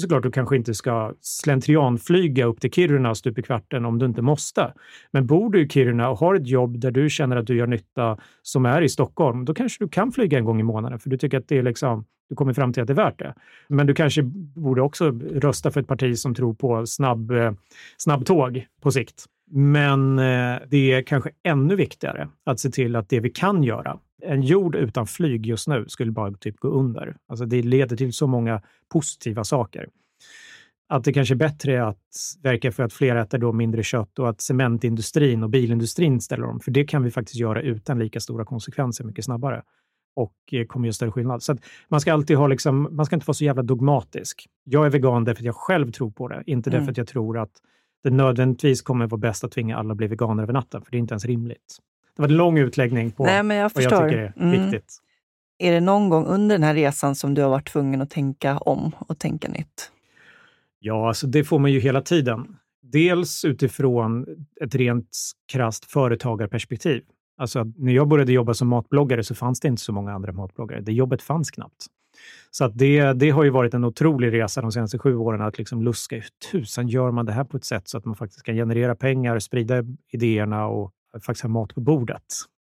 såklart 0.00 0.22
du 0.22 0.30
kanske 0.30 0.56
inte 0.56 0.74
ska 0.74 1.14
slentrianflyga 1.20 2.44
upp 2.44 2.60
till 2.60 2.70
Kiruna 2.70 3.14
stup 3.14 3.38
i 3.38 3.42
kvarten 3.42 3.84
om 3.84 3.98
du 3.98 4.06
inte 4.06 4.22
måste. 4.22 4.74
Men 5.10 5.26
bor 5.26 5.50
du 5.50 5.62
i 5.62 5.68
Kiruna 5.68 6.10
och 6.10 6.18
har 6.18 6.34
ett 6.34 6.46
jobb 6.46 6.80
där 6.80 6.90
du 6.90 7.10
känner 7.10 7.36
att 7.36 7.46
du 7.46 7.56
gör 7.56 7.66
nytta 7.66 8.18
som 8.42 8.66
är 8.66 8.82
i 8.82 8.88
Stockholm, 8.88 9.44
då 9.44 9.54
kanske 9.54 9.84
du 9.84 9.88
kan 9.88 10.12
flyga 10.12 10.38
en 10.38 10.44
gång 10.44 10.60
i 10.60 10.62
månaden 10.62 10.98
för 10.98 11.10
du 11.10 11.16
tycker 11.18 11.38
att 11.38 11.48
det 11.48 11.58
är 11.58 11.62
liksom 11.62 12.04
du 12.30 12.36
kommer 12.36 12.52
fram 12.52 12.72
till 12.72 12.82
att 12.82 12.86
det 12.86 12.92
är 12.92 12.94
värt 12.94 13.18
det. 13.18 13.34
Men 13.68 13.86
du 13.86 13.94
kanske 13.94 14.22
borde 14.22 14.82
också 14.82 15.10
rösta 15.32 15.70
för 15.70 15.80
ett 15.80 15.88
parti 15.88 16.18
som 16.18 16.34
tror 16.34 16.54
på 16.54 16.86
snabb, 16.86 17.30
eh, 17.30 17.52
snabbtåg 17.96 18.66
på 18.82 18.90
sikt. 18.90 19.24
Men 19.50 20.18
eh, 20.18 20.56
det 20.68 20.92
är 20.92 21.02
kanske 21.02 21.30
ännu 21.42 21.76
viktigare 21.76 22.28
att 22.46 22.60
se 22.60 22.70
till 22.70 22.96
att 22.96 23.08
det 23.08 23.20
vi 23.20 23.30
kan 23.30 23.62
göra, 23.62 23.98
en 24.22 24.42
jord 24.42 24.74
utan 24.74 25.06
flyg 25.06 25.46
just 25.46 25.68
nu 25.68 25.84
skulle 25.88 26.12
bara 26.12 26.32
typ 26.32 26.60
gå 26.60 26.68
under. 26.68 27.16
Alltså 27.26 27.44
det 27.44 27.62
leder 27.62 27.96
till 27.96 28.12
så 28.12 28.26
många 28.26 28.62
positiva 28.88 29.44
saker. 29.44 29.88
Att 30.88 31.04
det 31.04 31.12
kanske 31.12 31.34
är 31.34 31.36
bättre 31.36 31.86
att 31.86 31.98
verka 32.42 32.72
för 32.72 32.82
att 32.82 32.92
fler 32.92 33.16
äter 33.16 33.38
då 33.38 33.52
mindre 33.52 33.82
kött 33.82 34.18
och 34.18 34.28
att 34.28 34.40
cementindustrin 34.40 35.42
och 35.42 35.50
bilindustrin 35.50 36.20
ställer 36.20 36.44
om. 36.44 36.60
För 36.60 36.70
det 36.70 36.84
kan 36.84 37.02
vi 37.02 37.10
faktiskt 37.10 37.40
göra 37.40 37.62
utan 37.62 37.98
lika 37.98 38.20
stora 38.20 38.44
konsekvenser 38.44 39.04
mycket 39.04 39.24
snabbare 39.24 39.62
och 40.16 40.34
eh, 40.52 40.66
kommer 40.66 40.86
göra 40.86 40.92
större 40.92 41.10
skillnad. 41.10 41.42
Så 41.42 41.56
man 41.88 42.00
ska 42.00 42.12
alltid 42.12 42.36
ha 42.36 42.46
liksom, 42.46 42.88
man 42.90 43.06
ska 43.06 43.16
inte 43.16 43.26
vara 43.26 43.34
så 43.34 43.44
jävla 43.44 43.62
dogmatisk. 43.62 44.46
Jag 44.64 44.86
är 44.86 44.90
vegan 44.90 45.24
därför 45.24 45.42
att 45.42 45.46
jag 45.46 45.56
själv 45.56 45.92
tror 45.92 46.10
på 46.10 46.28
det, 46.28 46.42
inte 46.46 46.70
mm. 46.70 46.80
därför 46.80 46.90
att 46.90 46.98
jag 46.98 47.06
tror 47.06 47.38
att 47.38 47.52
det 48.02 48.10
nödvändigtvis 48.10 48.82
kommer 48.82 49.06
vara 49.06 49.18
bäst 49.18 49.44
att 49.44 49.52
tvinga 49.52 49.76
alla 49.76 49.92
att 49.92 49.96
bli 49.96 50.06
veganer 50.06 50.42
över 50.42 50.52
natten, 50.52 50.82
för 50.82 50.90
det 50.90 50.96
är 50.96 50.98
inte 50.98 51.12
ens 51.12 51.24
rimligt. 51.24 51.78
Det 52.20 52.22
var 52.22 52.28
en 52.28 52.36
lång 52.36 52.58
utläggning 52.58 53.10
på 53.10 53.24
Nej, 53.24 53.42
men 53.42 53.56
jag 53.56 53.70
vad 53.74 53.84
jag 53.84 53.90
tycker 53.90 54.18
är 54.18 54.32
mm. 54.36 54.62
viktigt. 54.62 54.98
Är 55.58 55.72
det 55.72 55.80
någon 55.80 56.08
gång 56.08 56.26
under 56.26 56.54
den 56.54 56.62
här 56.62 56.74
resan 56.74 57.14
som 57.14 57.34
du 57.34 57.42
har 57.42 57.50
varit 57.50 57.68
tvungen 57.68 58.02
att 58.02 58.10
tänka 58.10 58.58
om 58.58 58.92
och 58.98 59.18
tänka 59.18 59.48
nytt? 59.48 59.92
Ja, 60.78 61.08
alltså 61.08 61.26
det 61.26 61.44
får 61.44 61.58
man 61.58 61.72
ju 61.72 61.80
hela 61.80 62.00
tiden. 62.00 62.56
Dels 62.82 63.44
utifrån 63.44 64.26
ett 64.60 64.74
rent 64.74 65.18
krast 65.52 65.84
företagarperspektiv. 65.84 67.02
Alltså 67.38 67.64
när 67.76 67.92
jag 67.92 68.08
började 68.08 68.32
jobba 68.32 68.54
som 68.54 68.68
matbloggare 68.68 69.24
så 69.24 69.34
fanns 69.34 69.60
det 69.60 69.68
inte 69.68 69.82
så 69.82 69.92
många 69.92 70.12
andra 70.12 70.32
matbloggare. 70.32 70.80
Det 70.80 70.92
jobbet 70.92 71.22
fanns 71.22 71.50
knappt. 71.50 71.86
Så 72.50 72.64
att 72.64 72.78
det, 72.78 73.12
det 73.12 73.30
har 73.30 73.44
ju 73.44 73.50
varit 73.50 73.74
en 73.74 73.84
otrolig 73.84 74.32
resa 74.32 74.60
de 74.60 74.72
senaste 74.72 74.98
sju 74.98 75.16
åren 75.16 75.40
att 75.40 75.58
liksom 75.58 75.82
luska 75.82 76.16
hur 76.16 76.24
tusan 76.52 76.88
gör 76.88 77.10
man 77.10 77.26
det 77.26 77.32
här 77.32 77.44
på 77.44 77.56
ett 77.56 77.64
sätt 77.64 77.88
så 77.88 77.98
att 77.98 78.04
man 78.04 78.16
faktiskt 78.16 78.42
kan 78.42 78.54
generera 78.54 78.94
pengar, 78.94 79.38
sprida 79.38 79.84
idéerna 80.12 80.66
och 80.66 80.92
faktiskt 81.12 81.42
ha 81.42 81.48
mat 81.48 81.74
på 81.74 81.80
bordet. 81.80 82.22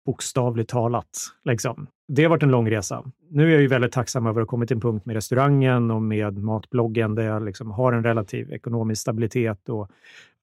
Bokstavligt 0.06 0.70
talat. 0.70 1.18
Liksom. 1.46 1.88
Det 2.08 2.24
har 2.24 2.30
varit 2.30 2.44
en 2.44 2.52
lång 2.52 2.72
resa. 2.72 3.04
Nu 3.30 3.48
är 3.48 3.52
jag 3.52 3.62
ju 3.62 3.68
väldigt 3.68 3.92
tacksam 3.92 4.28
över 4.28 4.42
att 4.42 4.48
ha 4.48 4.50
kommit 4.50 4.68
till 4.68 4.78
en 4.78 4.82
punkt 4.82 5.06
med 5.06 5.16
restaurangen 5.16 5.92
och 5.92 6.02
med 6.02 6.38
matbloggen 6.38 7.16
där 7.16 7.24
jag 7.24 7.46
liksom 7.46 7.72
har 7.72 7.94
en 7.94 8.04
relativ 8.04 8.52
ekonomisk 8.52 9.02
stabilitet 9.02 9.70
och 9.70 9.90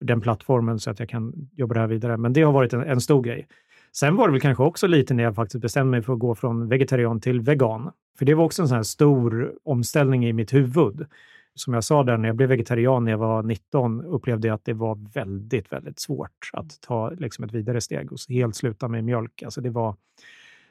den 0.01 0.21
plattformen 0.21 0.79
så 0.79 0.91
att 0.91 1.01
jag 1.01 1.09
kan 1.09 1.49
jobba 1.57 1.75
det 1.75 1.81
här 1.81 1.87
vidare. 1.87 2.17
Men 2.17 2.33
det 2.33 2.43
har 2.43 2.53
varit 2.53 2.73
en, 2.73 2.83
en 2.83 3.01
stor 3.01 3.23
grej. 3.23 3.47
Sen 3.93 4.17
var 4.17 4.29
det 4.29 4.33
väl 4.33 4.41
kanske 4.41 4.65
också 4.65 4.87
lite 4.87 5.15
när 5.15 5.25
jag 5.25 5.35
faktiskt 5.35 5.63
bestämde 5.63 5.91
mig 5.91 6.03
för 6.03 6.13
att 6.13 6.19
gå 6.19 6.35
från 6.35 6.69
vegetarian 6.69 7.21
till 7.21 7.41
vegan. 7.41 7.91
För 8.19 8.25
det 8.25 8.35
var 8.35 8.45
också 8.45 8.63
en 8.63 8.69
sån 8.69 8.77
här 8.77 8.83
stor 8.83 9.53
omställning 9.65 10.27
i 10.27 10.33
mitt 10.33 10.55
huvud. 10.55 11.07
Som 11.55 11.75
jag 11.75 11.85
sa 11.85 12.03
där, 12.03 12.17
när 12.17 12.29
jag 12.29 12.37
blev 12.37 12.49
vegetarian 12.49 13.05
när 13.05 13.11
jag 13.11 13.19
var 13.19 13.43
19 13.43 14.05
upplevde 14.05 14.49
jag 14.49 14.55
att 14.55 14.65
det 14.65 14.73
var 14.73 15.13
väldigt, 15.15 15.73
väldigt 15.73 16.01
svårt 16.01 16.51
att 16.53 16.81
ta 16.81 17.11
liksom 17.11 17.45
ett 17.45 17.53
vidare 17.53 17.81
steg 17.81 18.13
och 18.13 18.19
helt 18.29 18.57
sluta 18.57 18.89
med 18.89 19.05
mjölk. 19.05 19.43
Alltså 19.43 19.61
det, 19.61 19.71
var, 19.71 19.97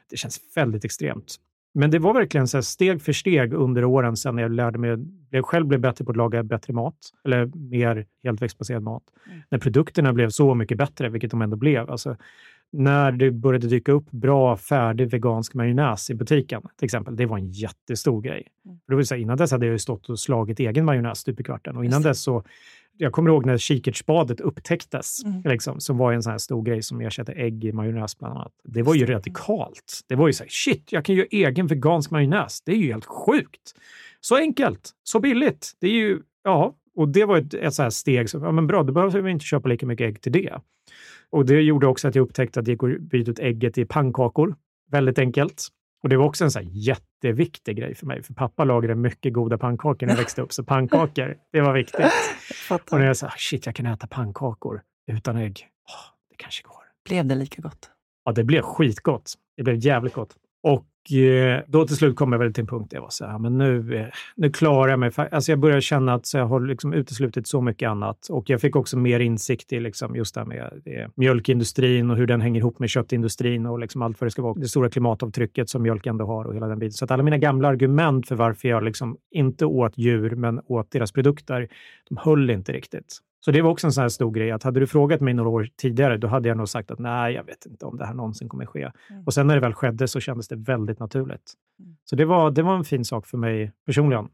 det 0.09 0.17
känns 0.17 0.39
väldigt 0.55 0.85
extremt. 0.85 1.39
Men 1.73 1.91
det 1.91 1.99
var 1.99 2.13
verkligen 2.13 2.47
så 2.47 2.61
steg 2.61 3.01
för 3.01 3.13
steg 3.13 3.53
under 3.53 3.85
åren 3.85 4.17
sen 4.17 4.37
jag 4.37 4.51
lärde 4.51 4.79
mig, 4.79 4.97
jag 5.29 5.45
själv 5.45 5.67
blev 5.67 5.79
bättre 5.79 6.05
på 6.05 6.11
att 6.11 6.17
laga 6.17 6.43
bättre 6.43 6.73
mat, 6.73 6.95
eller 7.23 7.45
mer 7.45 8.05
helt 8.23 8.41
växtbaserad 8.41 8.83
mat. 8.83 9.03
Mm. 9.27 9.41
När 9.49 9.59
produkterna 9.59 10.13
blev 10.13 10.29
så 10.29 10.55
mycket 10.55 10.77
bättre, 10.77 11.09
vilket 11.09 11.31
de 11.31 11.41
ändå 11.41 11.57
blev. 11.57 11.89
Alltså, 11.89 12.17
när 12.71 13.11
det 13.11 13.31
började 13.31 13.67
dyka 13.67 13.91
upp 13.91 14.11
bra 14.11 14.57
färdig 14.57 15.09
vegansk 15.09 15.53
majonnäs 15.53 16.09
i 16.09 16.15
butiken, 16.15 16.61
till 16.77 16.85
exempel, 16.85 17.15
det 17.15 17.25
var 17.25 17.37
en 17.37 17.49
jättestor 17.49 18.21
grej. 18.21 18.47
Mm. 18.65 18.79
Det 18.87 18.95
vill 18.95 19.07
säga, 19.07 19.21
innan 19.21 19.37
dess 19.37 19.51
hade 19.51 19.65
jag 19.65 19.81
stått 19.81 20.09
och 20.09 20.19
slagit 20.19 20.59
egen 20.59 20.85
majonnäs 20.85 21.19
stup 21.19 21.39
i 21.39 21.43
kvarten 21.43 21.77
och 21.77 21.85
innan 21.85 22.01
dess 22.01 22.21
så 22.21 22.43
jag 23.01 23.11
kommer 23.11 23.29
ihåg 23.29 23.45
när 23.45 23.57
kikärtsbadet 23.57 24.41
upptäcktes, 24.41 25.23
mm. 25.23 25.41
liksom, 25.45 25.79
som 25.79 25.97
var 25.97 26.13
en 26.13 26.23
sån 26.23 26.31
här 26.31 26.37
stor 26.37 26.63
grej 26.63 26.83
som 26.83 27.01
ersatte 27.01 27.31
ägg 27.31 27.65
i 27.65 27.71
majonnäs 27.71 28.17
bland 28.17 28.33
annat. 28.33 28.51
Det 28.63 28.81
var 28.81 28.95
ju 28.95 29.05
radikalt. 29.05 30.01
Det 30.07 30.15
var 30.15 30.27
ju 30.27 30.33
så 30.33 30.43
här, 30.43 30.49
shit, 30.49 30.91
jag 30.91 31.05
kan 31.05 31.15
göra 31.15 31.27
egen 31.31 31.67
vegansk 31.67 32.11
majonnäs. 32.11 32.61
Det 32.61 32.71
är 32.71 32.75
ju 32.75 32.91
helt 32.91 33.05
sjukt. 33.05 33.75
Så 34.21 34.35
enkelt, 34.35 34.91
så 35.03 35.19
billigt. 35.19 35.71
Det 35.79 35.87
är 35.87 35.91
ju, 35.91 36.19
ja, 36.43 36.75
och 36.95 37.09
det 37.09 37.25
var 37.25 37.37
ett, 37.37 37.53
ett 37.53 37.73
så 37.73 37.83
här 37.83 37.89
steg 37.89 38.29
som, 38.29 38.43
ja 38.43 38.51
men 38.51 38.67
bra, 38.67 38.83
då 38.83 38.93
behöver 38.93 39.21
vi 39.21 39.31
inte 39.31 39.45
köpa 39.45 39.69
lika 39.69 39.85
mycket 39.85 40.05
ägg 40.05 40.21
till 40.21 40.31
det. 40.31 40.61
Och 41.29 41.45
det 41.45 41.61
gjorde 41.61 41.87
också 41.87 42.07
att 42.07 42.15
jag 42.15 42.23
upptäckte 42.23 42.59
att 42.59 42.65
det 42.65 42.71
gick 42.71 42.83
att 42.83 43.01
byta 43.01 43.31
ut 43.31 43.39
ägget 43.39 43.77
i 43.77 43.85
pannkakor. 43.85 44.55
Väldigt 44.91 45.19
enkelt. 45.19 45.67
Och 46.03 46.09
det 46.09 46.17
var 46.17 46.25
också 46.25 46.43
en 46.43 46.51
så 46.51 46.59
jätteviktig 46.63 47.77
grej 47.77 47.95
för 47.95 48.05
mig, 48.05 48.23
för 48.23 48.33
pappa 48.33 48.63
lagade 48.63 48.95
mycket 48.95 49.33
goda 49.33 49.57
pannkakor 49.57 50.05
när 50.07 50.13
jag 50.13 50.17
växte 50.17 50.41
upp, 50.41 50.53
så 50.53 50.63
pannkakor, 50.63 51.37
det 51.51 51.61
var 51.61 51.73
viktigt. 51.73 52.05
Och 52.91 52.99
när 52.99 53.05
jag 53.05 53.17
sa, 53.17 53.29
shit, 53.37 53.65
jag 53.65 53.75
kan 53.75 53.85
äta 53.85 54.07
pannkakor 54.07 54.81
utan 55.11 55.37
ägg. 55.37 55.67
Oh, 55.87 56.15
det 56.29 56.35
kanske 56.35 56.63
går. 56.63 56.83
Blev 57.09 57.25
det 57.25 57.35
lika 57.35 57.61
gott? 57.61 57.89
Ja, 58.25 58.31
det 58.31 58.43
blev 58.43 58.61
skitgott. 58.61 59.33
Det 59.57 59.63
blev 59.63 59.75
jävligt 59.75 60.13
gott. 60.13 60.35
Och 60.63 60.85
Eh, 61.11 61.63
då 61.67 61.87
till 61.87 61.95
slut 61.95 62.15
kom 62.15 62.31
jag 62.31 62.39
väl 62.39 62.53
till 62.53 62.61
en 62.61 62.67
punkt 62.67 62.87
där 62.89 62.97
jag 62.97 63.01
var 63.01 63.09
så 63.09 63.25
här, 63.25 63.39
men 63.39 63.57
nu, 63.57 63.95
eh, 63.95 64.05
nu 64.35 64.49
klarar 64.51 64.89
jag 64.89 64.99
mig. 64.99 65.11
Alltså 65.15 65.51
jag 65.51 65.59
började 65.59 65.81
känna 65.81 66.13
att 66.13 66.33
jag 66.33 66.45
har 66.45 66.59
liksom 66.59 66.93
uteslutit 66.93 67.47
så 67.47 67.61
mycket 67.61 67.89
annat 67.89 68.27
och 68.29 68.49
jag 68.49 68.61
fick 68.61 68.75
också 68.75 68.97
mer 68.97 69.19
insikt 69.19 69.73
i 69.73 69.79
liksom 69.79 70.15
just 70.15 70.35
det 70.35 70.41
här 70.41 70.47
med 70.47 70.81
det, 70.85 71.11
mjölkindustrin 71.15 72.09
och 72.09 72.17
hur 72.17 72.27
den 72.27 72.41
hänger 72.41 72.59
ihop 72.59 72.79
med 72.79 72.89
köttindustrin 72.89 73.65
och 73.65 73.79
liksom 73.79 74.01
allt 74.01 74.21
vad 74.21 74.27
det 74.27 74.31
ska 74.31 74.41
vara. 74.41 74.53
Det 74.53 74.67
stora 74.67 74.89
klimatavtrycket 74.89 75.69
som 75.69 75.81
mjölk 75.81 76.05
ändå 76.05 76.25
har 76.25 76.45
och 76.45 76.55
hela 76.55 76.67
den 76.67 76.79
biten. 76.79 76.91
Så 76.91 77.05
att 77.05 77.11
alla 77.11 77.23
mina 77.23 77.37
gamla 77.37 77.67
argument 77.67 78.27
för 78.27 78.35
varför 78.35 78.67
jag 78.67 78.83
liksom 78.83 79.17
inte 79.31 79.65
åt 79.65 79.97
djur, 79.97 80.35
men 80.35 80.61
åt 80.65 80.91
deras 80.91 81.11
produkter, 81.11 81.67
de 82.09 82.17
höll 82.17 82.49
inte 82.49 82.71
riktigt. 82.71 83.19
Så 83.39 83.51
det 83.51 83.61
var 83.61 83.71
också 83.71 83.87
en 83.87 83.93
sån 83.93 84.01
här 84.01 84.09
stor 84.09 84.31
grej 84.31 84.51
att 84.51 84.63
hade 84.63 84.79
du 84.79 84.87
frågat 84.87 85.21
mig 85.21 85.33
några 85.33 85.49
år 85.49 85.67
tidigare, 85.77 86.17
då 86.17 86.27
hade 86.27 86.49
jag 86.49 86.57
nog 86.57 86.69
sagt 86.69 86.91
att 86.91 86.99
nej, 86.99 87.33
jag 87.33 87.43
vet 87.43 87.65
inte 87.65 87.85
om 87.85 87.97
det 87.97 88.05
här 88.05 88.13
någonsin 88.13 88.49
kommer 88.49 88.65
ske. 88.65 88.91
Mm. 89.09 89.23
Och 89.25 89.33
sen 89.33 89.47
när 89.47 89.55
det 89.55 89.61
väl 89.61 89.73
skedde 89.73 90.07
så 90.07 90.19
kändes 90.19 90.47
det 90.47 90.55
väldigt 90.55 90.99
naturligt. 90.99 91.53
Mm. 91.79 91.95
Så 92.03 92.15
det 92.15 92.25
var, 92.25 92.51
det 92.51 92.61
var 92.61 92.75
en 92.75 92.83
fin 92.83 93.05
sak 93.05 93.27
för 93.27 93.37
mig 93.37 93.71
personligen. 93.85 94.29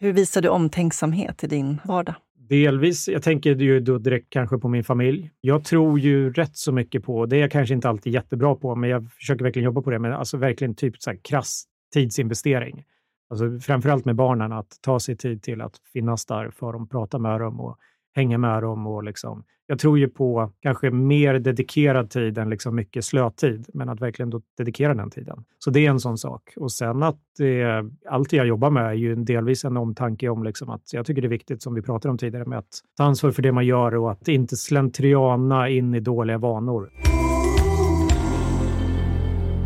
Hur 0.00 0.12
visar 0.12 0.42
du 0.42 0.48
omtänksamhet 0.48 1.44
i 1.44 1.46
din 1.46 1.78
vardag? 1.84 2.14
Delvis, 2.48 3.08
jag 3.08 3.22
tänker 3.22 3.54
ju 3.54 3.80
då 3.80 3.98
direkt 3.98 4.30
kanske 4.30 4.58
på 4.58 4.68
min 4.68 4.84
familj. 4.84 5.30
Jag 5.40 5.64
tror 5.64 5.98
ju 5.98 6.32
rätt 6.32 6.56
så 6.56 6.72
mycket 6.72 7.04
på, 7.04 7.26
det 7.26 7.36
är 7.36 7.40
jag 7.40 7.50
kanske 7.50 7.74
inte 7.74 7.88
alltid 7.88 8.12
jättebra 8.12 8.54
på, 8.54 8.74
men 8.74 8.90
jag 8.90 9.12
försöker 9.12 9.44
verkligen 9.44 9.64
jobba 9.64 9.82
på 9.82 9.90
det, 9.90 9.98
men 9.98 10.12
alltså 10.12 10.36
verkligen 10.36 10.74
typ 10.74 11.02
så 11.02 11.10
här 11.10 11.18
krass 11.22 11.64
tidsinvestering. 11.94 12.84
Alltså 13.30 13.58
framförallt 13.58 14.04
med 14.04 14.16
barnen, 14.16 14.52
att 14.52 14.78
ta 14.80 15.00
sig 15.00 15.16
tid 15.16 15.42
till 15.42 15.60
att 15.60 15.78
finnas 15.92 16.26
där 16.26 16.50
för 16.50 16.72
dem, 16.72 16.88
prata 16.88 17.18
med 17.18 17.40
dem 17.40 17.60
och 17.60 17.78
hänga 18.14 18.38
med 18.38 18.62
dem. 18.62 18.86
Och 18.86 19.04
liksom, 19.04 19.44
jag 19.66 19.78
tror 19.78 19.98
ju 19.98 20.08
på 20.08 20.52
kanske 20.60 20.90
mer 20.90 21.34
dedikerad 21.34 22.10
tid 22.10 22.38
än 22.38 22.50
liksom 22.50 22.74
mycket 22.76 23.04
slötid, 23.04 23.66
men 23.74 23.88
att 23.88 24.00
verkligen 24.00 24.30
då 24.30 24.40
dedikera 24.58 24.94
den 24.94 25.10
tiden. 25.10 25.44
Så 25.58 25.70
det 25.70 25.86
är 25.86 25.90
en 25.90 26.00
sån 26.00 26.18
sak. 26.18 26.52
Och 26.56 26.72
sen 26.72 27.02
att 27.02 27.40
eh, 27.40 28.12
allt 28.12 28.32
jag 28.32 28.46
jobbar 28.46 28.70
med 28.70 28.84
är 28.84 28.92
ju 28.92 29.14
delvis 29.14 29.64
en 29.64 29.76
omtanke 29.76 30.28
om 30.28 30.44
liksom 30.44 30.70
att 30.70 30.92
jag 30.92 31.06
tycker 31.06 31.22
det 31.22 31.28
är 31.28 31.30
viktigt, 31.30 31.62
som 31.62 31.74
vi 31.74 31.82
pratade 31.82 32.10
om 32.10 32.18
tidigare, 32.18 32.44
med 32.44 32.58
att 32.58 32.80
ta 32.96 33.04
ansvar 33.04 33.30
för 33.30 33.42
det 33.42 33.52
man 33.52 33.66
gör 33.66 33.94
och 33.94 34.10
att 34.10 34.28
inte 34.28 34.56
slentriana 34.56 35.68
in 35.68 35.94
i 35.94 36.00
dåliga 36.00 36.38
vanor. 36.38 36.90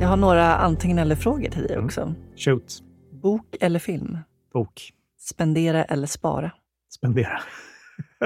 Jag 0.01 0.09
har 0.09 0.17
några 0.17 0.57
antingen 0.57 0.99
eller-frågor 0.99 1.51
till 1.51 1.63
dig 1.63 1.73
mm. 1.73 1.85
också. 1.85 2.01
Mm. 2.01 2.15
Shoot. 2.37 2.83
Bok 3.23 3.57
eller 3.61 3.79
film? 3.79 4.19
Bok. 4.53 4.93
Spendera 5.19 5.85
eller 5.85 6.07
spara? 6.07 6.51
Spendera. 6.91 7.41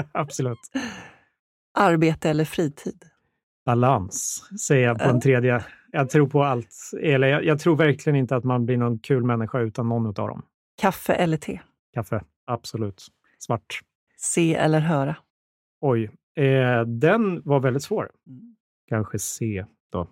Absolut. 0.12 0.58
Arbete 1.78 2.30
eller 2.30 2.44
fritid? 2.44 3.04
Balans, 3.64 4.48
säger 4.66 4.86
jag 4.86 4.98
på 4.98 5.04
en 5.04 5.20
tredje. 5.20 5.64
Jag 5.92 6.10
tror 6.10 6.28
på 6.28 6.44
allt. 6.44 6.74
Eller 7.02 7.28
jag, 7.28 7.44
jag, 7.44 7.60
tror 7.60 7.76
verkligen 7.76 8.16
inte 8.16 8.36
att 8.36 8.44
man 8.44 8.66
blir 8.66 8.76
någon 8.76 8.98
kul 8.98 9.24
människa 9.24 9.60
utan 9.60 9.88
någon 9.88 10.06
av 10.06 10.12
dem. 10.12 10.42
Kaffe 10.80 11.12
eller 11.12 11.36
te? 11.36 11.60
Kaffe, 11.94 12.24
absolut. 12.46 13.06
Svart. 13.38 13.80
Se 14.16 14.54
eller 14.54 14.80
höra? 14.80 15.16
Oj, 15.80 16.10
eh, 16.36 16.80
den 16.80 17.42
var 17.44 17.60
väldigt 17.60 17.82
svår. 17.82 18.10
Mm. 18.26 18.56
Kanske 18.88 19.18
se 19.18 19.64
då. 19.92 20.08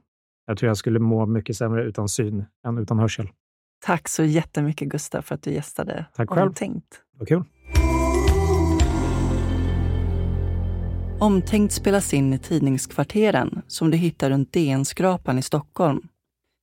Jag 0.46 0.58
tror 0.58 0.68
jag 0.68 0.76
skulle 0.76 0.98
må 0.98 1.26
mycket 1.26 1.56
sämre 1.56 1.84
utan 1.84 2.08
syn 2.08 2.44
än 2.66 2.78
utan 2.78 2.98
hörsel. 2.98 3.28
Tack 3.80 4.08
så 4.08 4.24
jättemycket 4.24 4.88
Gustav 4.88 5.22
för 5.22 5.34
att 5.34 5.42
du 5.42 5.50
gästade 5.50 6.06
Tack 6.14 6.30
själv. 6.30 6.48
Omtänkt. 6.48 7.02
Vad 7.18 7.28
kul. 7.28 7.44
Omtänkt 11.18 11.72
spelas 11.72 12.14
in 12.14 12.32
i 12.32 12.38
Tidningskvarteren 12.38 13.62
som 13.66 13.90
du 13.90 13.96
hittar 13.96 14.30
runt 14.30 14.52
DN-skrapan 14.52 15.38
i 15.38 15.42
Stockholm. 15.42 16.00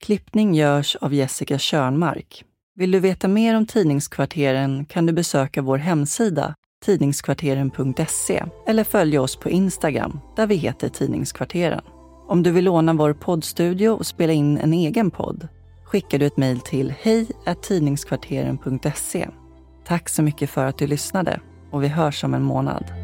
Klippning 0.03 0.53
görs 0.53 0.95
av 0.95 1.13
Jessica 1.13 1.57
Körnmark. 1.57 2.43
Vill 2.75 2.91
du 2.91 2.99
veta 2.99 3.27
mer 3.27 3.57
om 3.57 3.65
Tidningskvarteren 3.65 4.85
kan 4.85 5.05
du 5.05 5.13
besöka 5.13 5.61
vår 5.61 5.77
hemsida 5.77 6.55
tidningskvarteren.se 6.85 8.43
eller 8.67 8.83
följa 8.83 9.21
oss 9.21 9.35
på 9.35 9.49
Instagram 9.49 10.19
där 10.35 10.47
vi 10.47 10.55
heter 10.55 10.89
Tidningskvarteren. 10.89 11.81
Om 12.27 12.43
du 12.43 12.51
vill 12.51 12.65
låna 12.65 12.93
vår 12.93 13.13
poddstudio 13.13 13.89
och 13.89 14.07
spela 14.07 14.33
in 14.33 14.57
en 14.57 14.73
egen 14.73 15.11
podd 15.11 15.47
skickar 15.85 16.19
du 16.19 16.25
ett 16.25 16.37
mejl 16.37 16.59
till 16.59 16.93
hej 17.01 17.27
tidningskvarteren.se. 17.61 19.27
Tack 19.85 20.09
så 20.09 20.21
mycket 20.21 20.49
för 20.49 20.65
att 20.65 20.77
du 20.77 20.87
lyssnade 20.87 21.39
och 21.71 21.83
vi 21.83 21.87
hörs 21.87 22.23
om 22.23 22.33
en 22.33 22.43
månad. 22.43 23.02